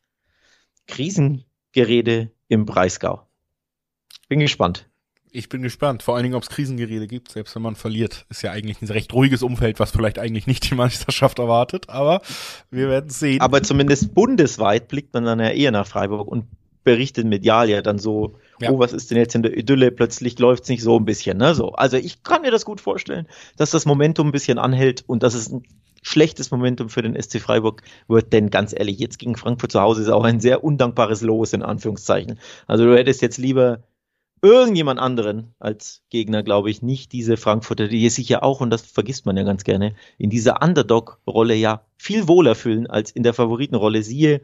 [0.86, 3.26] Krisengerede im Breisgau.
[4.30, 4.91] Bin gespannt.
[5.34, 8.26] Ich bin gespannt, vor allen Dingen, ob es Krisengerede gibt, selbst wenn man verliert.
[8.30, 12.22] Ist ja eigentlich ein recht ruhiges Umfeld, was vielleicht eigentlich nicht die Meisterschaft erwartet, aber
[12.70, 13.40] wir werden sehen.
[13.40, 16.48] Aber zumindest bundesweit blickt man dann ja eher nach Freiburg und
[16.84, 18.72] berichtet medial ja dann so, ja.
[18.72, 19.92] oh, was ist denn jetzt in der Idylle?
[19.92, 21.56] Plötzlich läuft's nicht so ein bisschen, ne?
[21.56, 21.72] So.
[21.74, 23.26] Also ich kann mir das gut vorstellen,
[23.56, 25.64] dass das Momentum ein bisschen anhält und dass es ein
[26.02, 30.02] schlechtes Momentum für den SC Freiburg wird, denn ganz ehrlich, jetzt gegen Frankfurt zu Hause
[30.02, 32.38] ist auch ein sehr undankbares Los, in Anführungszeichen.
[32.68, 33.84] Also du hättest jetzt lieber
[34.42, 38.82] irgendjemand anderen als Gegner, glaube ich, nicht diese Frankfurter, die sich ja auch, und das
[38.82, 43.34] vergisst man ja ganz gerne, in dieser Underdog-Rolle ja viel wohler fühlen als in der
[43.34, 44.02] Favoritenrolle.
[44.04, 44.42] Siehe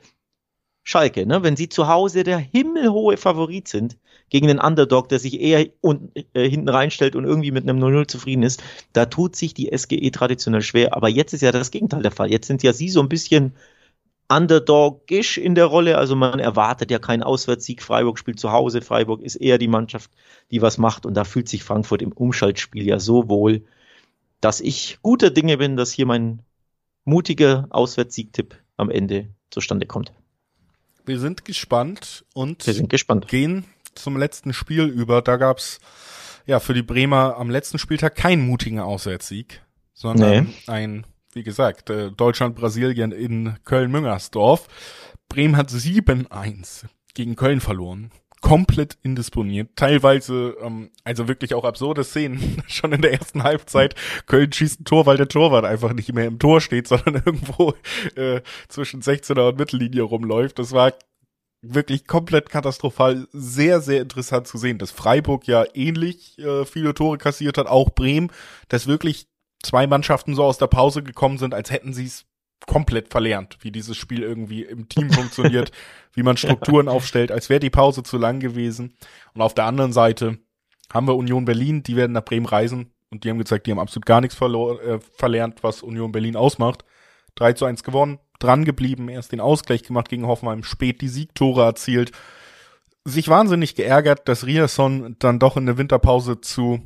[0.84, 1.44] Schalke, ne?
[1.44, 3.98] wenn sie zu Hause der himmelhohe Favorit sind
[4.30, 8.08] gegen den Underdog, der sich eher un äh, hinten reinstellt und irgendwie mit einem 0-0
[8.08, 10.96] zufrieden ist, da tut sich die SGE traditionell schwer.
[10.96, 12.32] Aber jetzt ist ja das Gegenteil der Fall.
[12.32, 13.54] Jetzt sind ja sie so ein bisschen
[14.30, 15.98] underdogisch in der Rolle.
[15.98, 17.82] Also man erwartet ja keinen Auswärtssieg.
[17.82, 18.82] Freiburg spielt zu Hause.
[18.82, 20.12] Freiburg ist eher die Mannschaft,
[20.52, 21.06] die was macht.
[21.06, 23.64] Und da fühlt sich Frankfurt im Umschaltspiel ja so wohl,
[24.42, 26.42] dass ich guter Dinge bin, dass hier mein
[27.06, 30.12] mutiger Auswärtssiegtipp am Ende zustande kommt.
[31.06, 33.28] Wir sind gespannt und Wir sind gespannt.
[33.30, 33.64] gehen
[33.96, 35.22] zum letzten Spiel über.
[35.22, 35.80] Da gab's
[36.46, 39.62] ja für die Bremer am letzten Spieltag keinen mutigen Auswärtssieg,
[39.94, 40.54] sondern nee.
[40.68, 41.08] ein
[41.38, 44.68] wie gesagt, äh, Deutschland-Brasilien in Köln-Müngersdorf.
[45.30, 48.10] Bremen hat 7-1 gegen Köln verloren.
[48.42, 49.70] Komplett indisponiert.
[49.76, 52.64] Teilweise, ähm, also wirklich auch absurde Szenen.
[52.68, 53.94] Schon in der ersten Halbzeit.
[54.26, 57.76] Köln schießt ein Tor, weil der Torwart einfach nicht mehr im Tor steht, sondern irgendwo
[58.16, 60.58] äh, zwischen 16er und Mittellinie rumläuft.
[60.58, 60.94] Das war
[61.62, 63.28] wirklich komplett katastrophal.
[63.32, 67.92] Sehr, sehr interessant zu sehen, dass Freiburg ja ähnlich äh, viele Tore kassiert hat, auch
[67.92, 68.32] Bremen,
[68.70, 69.28] das wirklich
[69.68, 72.26] zwei Mannschaften so aus der Pause gekommen sind, als hätten sie es
[72.66, 75.72] komplett verlernt, wie dieses Spiel irgendwie im Team funktioniert,
[76.14, 78.96] wie man Strukturen aufstellt, als wäre die Pause zu lang gewesen.
[79.34, 80.40] Und auf der anderen Seite
[80.92, 83.80] haben wir Union Berlin, die werden nach Bremen reisen und die haben gezeigt, die haben
[83.80, 86.84] absolut gar nichts äh, verlernt, was Union Berlin ausmacht.
[87.36, 91.64] 3 zu 1 gewonnen, dran geblieben, erst den Ausgleich gemacht gegen Hoffenheim, spät die Siegtore
[91.64, 92.12] erzielt,
[93.06, 96.82] sich wahnsinnig geärgert, dass Riasson dann doch in der Winterpause zu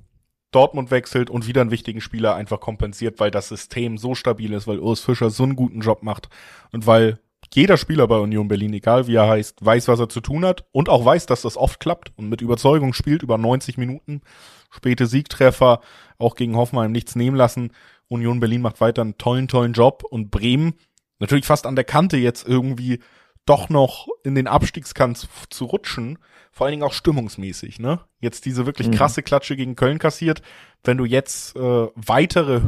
[0.52, 4.68] Dortmund wechselt und wieder einen wichtigen Spieler einfach kompensiert, weil das System so stabil ist,
[4.68, 6.30] weil Urs Fischer so einen guten Job macht
[6.72, 7.20] und weil
[7.54, 10.66] jeder Spieler bei Union Berlin, egal wie er heißt, weiß, was er zu tun hat
[10.72, 14.22] und auch weiß, dass das oft klappt und mit Überzeugung spielt über 90 Minuten.
[14.70, 15.82] Späte Siegtreffer,
[16.18, 17.74] auch gegen Hoffenheim nichts nehmen lassen.
[18.08, 20.76] Union Berlin macht weiter einen tollen, tollen Job und Bremen
[21.22, 23.00] natürlich fast an der Kante jetzt irgendwie
[23.46, 26.20] doch noch in den Abstiegskampf zu rutschen,
[26.52, 28.02] vor allen Dingen auch stimmungsmäßig, ne?
[28.20, 28.94] Jetzt diese wirklich mhm.
[28.94, 30.42] krasse Klatsche gegen Köln kassiert,
[30.84, 32.62] wenn du jetzt äh, weitere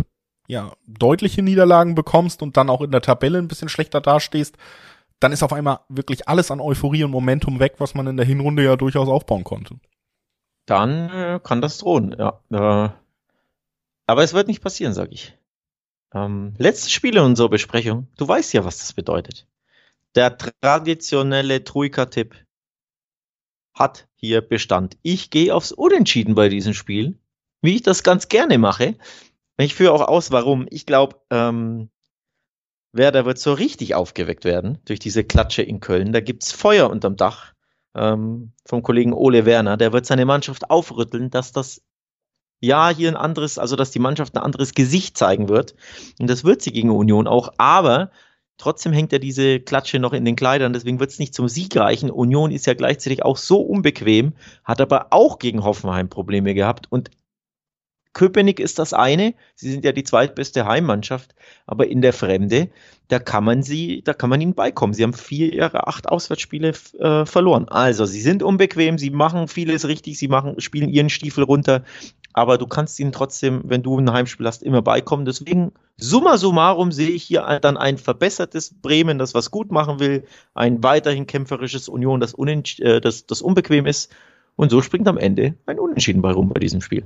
[0.48, 4.58] ja, deutliche Niederlagen bekommst und dann auch in der Tabelle ein bisschen schlechter dastehst,
[5.20, 8.26] dann ist auf einmal wirklich alles an Euphorie und Momentum weg, was man in der
[8.26, 9.80] Hinrunde ja durchaus aufbauen konnte.
[10.66, 12.40] Dann äh, kann das drohen, ja.
[12.52, 12.90] Äh,
[14.06, 15.38] aber es wird nicht passieren, sag ich.
[16.14, 18.08] Ähm, letztes Spiel in unserer Besprechung.
[18.18, 19.48] Du weißt ja, was das bedeutet.
[20.16, 22.36] Der traditionelle Troika-Tipp
[23.74, 24.98] hat hier Bestand.
[25.02, 27.18] Ich gehe aufs Unentschieden bei diesem Spiel,
[27.62, 28.96] wie ich das ganz gerne mache.
[29.58, 30.68] Ich führe auch aus, warum.
[30.70, 31.90] Ich glaube, ähm,
[32.92, 36.14] Werder wird so richtig aufgeweckt werden durch diese Klatsche in Köln.
[36.14, 37.54] Da gibt's Feuer unterm Dach
[37.96, 39.78] ähm, vom Kollegen Ole Werner.
[39.78, 41.82] Der wird seine Mannschaft aufrütteln, dass das
[42.62, 45.76] ja hier ein anderes, also dass die Mannschaft ein anderes Gesicht zeigen wird.
[46.20, 47.54] Und das wird sie gegen Union auch.
[47.58, 48.12] Aber
[48.58, 51.76] Trotzdem hängt ja diese Klatsche noch in den Kleidern, deswegen wird es nicht zum Sieg
[51.76, 52.12] reichen.
[52.12, 54.34] Union ist ja gleichzeitig auch so unbequem,
[54.64, 57.10] hat aber auch gegen Hoffenheim Probleme gehabt und
[58.14, 61.34] Köpenick ist das eine, sie sind ja die zweitbeste Heimmannschaft,
[61.66, 62.70] aber in der Fremde,
[63.08, 64.94] da kann man sie, da kann man ihnen beikommen.
[64.94, 67.68] Sie haben vier ihrer acht Auswärtsspiele äh, verloren.
[67.70, 71.84] Also sie sind unbequem, sie machen vieles richtig, sie machen, spielen ihren Stiefel runter,
[72.34, 75.26] aber du kannst ihnen trotzdem, wenn du ein Heimspiel hast, immer beikommen.
[75.26, 80.26] Deswegen, summa summarum, sehe ich hier dann ein verbessertes Bremen, das was gut machen will,
[80.56, 82.34] ein weiterhin kämpferisches Union, das,
[82.80, 84.12] äh, das, das unbequem ist.
[84.56, 87.06] Und so springt am Ende ein Unentschieden bei rum bei diesem Spiel.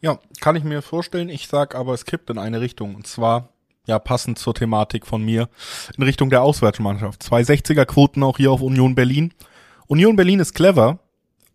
[0.00, 1.28] Ja, kann ich mir vorstellen.
[1.28, 2.94] Ich sag aber, es kippt in eine Richtung.
[2.94, 3.48] Und zwar,
[3.86, 5.48] ja, passend zur Thematik von mir,
[5.96, 7.22] in Richtung der Auswärtsmannschaft.
[7.22, 9.32] Zwei 60er Quoten auch hier auf Union Berlin.
[9.86, 10.98] Union Berlin ist clever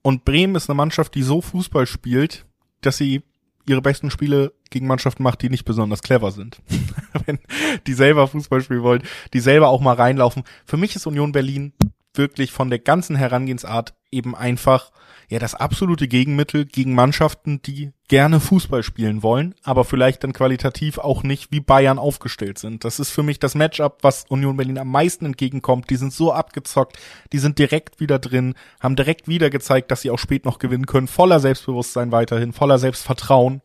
[0.03, 2.45] und Bremen ist eine Mannschaft, die so Fußball spielt,
[2.81, 3.23] dass sie
[3.65, 6.61] ihre besten Spiele gegen Mannschaften macht, die nicht besonders clever sind.
[7.25, 7.39] Wenn
[7.87, 10.43] die selber Fußball spielen wollen, die selber auch mal reinlaufen.
[10.65, 11.73] Für mich ist Union Berlin
[12.15, 14.91] wirklich von der ganzen Herangehensart eben einfach
[15.29, 20.99] ja das absolute Gegenmittel gegen Mannschaften, die gerne Fußball spielen wollen, aber vielleicht dann qualitativ
[20.99, 22.83] auch nicht wie Bayern aufgestellt sind.
[22.83, 25.89] Das ist für mich das Matchup, was Union Berlin am meisten entgegenkommt.
[25.89, 26.99] Die sind so abgezockt,
[27.31, 30.85] die sind direkt wieder drin, haben direkt wieder gezeigt, dass sie auch spät noch gewinnen
[30.85, 33.61] können, voller Selbstbewusstsein weiterhin, voller Selbstvertrauen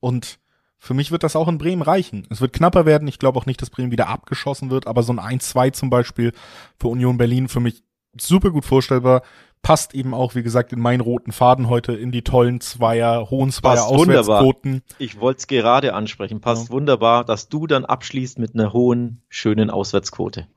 [0.00, 0.38] und
[0.84, 2.26] für mich wird das auch in Bremen reichen.
[2.28, 3.08] Es wird knapper werden.
[3.08, 6.32] Ich glaube auch nicht, dass Bremen wieder abgeschossen wird, aber so ein 1-2 zum Beispiel
[6.78, 7.82] für Union Berlin für mich
[8.20, 9.22] super gut vorstellbar.
[9.62, 13.50] Passt eben auch, wie gesagt, in meinen roten Faden heute in die tollen Zweier, hohen
[13.50, 14.82] Zweier Auswärtsquoten.
[14.98, 16.42] Ich wollte es gerade ansprechen.
[16.42, 16.74] Passt ja.
[16.74, 20.48] wunderbar, dass du dann abschließt mit einer hohen, schönen Auswärtsquote.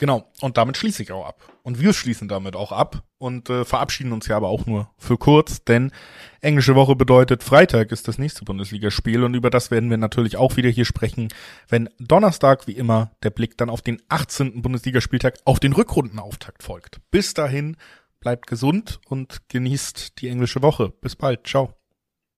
[0.00, 1.52] Genau, und damit schließe ich auch ab.
[1.62, 5.18] Und wir schließen damit auch ab und äh, verabschieden uns ja aber auch nur für
[5.18, 5.92] kurz, denn
[6.40, 10.56] englische Woche bedeutet Freitag ist das nächste Bundesligaspiel und über das werden wir natürlich auch
[10.56, 11.28] wieder hier sprechen,
[11.68, 14.62] wenn Donnerstag wie immer der Blick dann auf den 18.
[14.62, 17.02] Bundesligaspieltag auf den Rückrundenauftakt folgt.
[17.10, 17.76] Bis dahin
[18.20, 20.94] bleibt gesund und genießt die englische Woche.
[21.02, 21.46] Bis bald.
[21.46, 21.79] Ciao.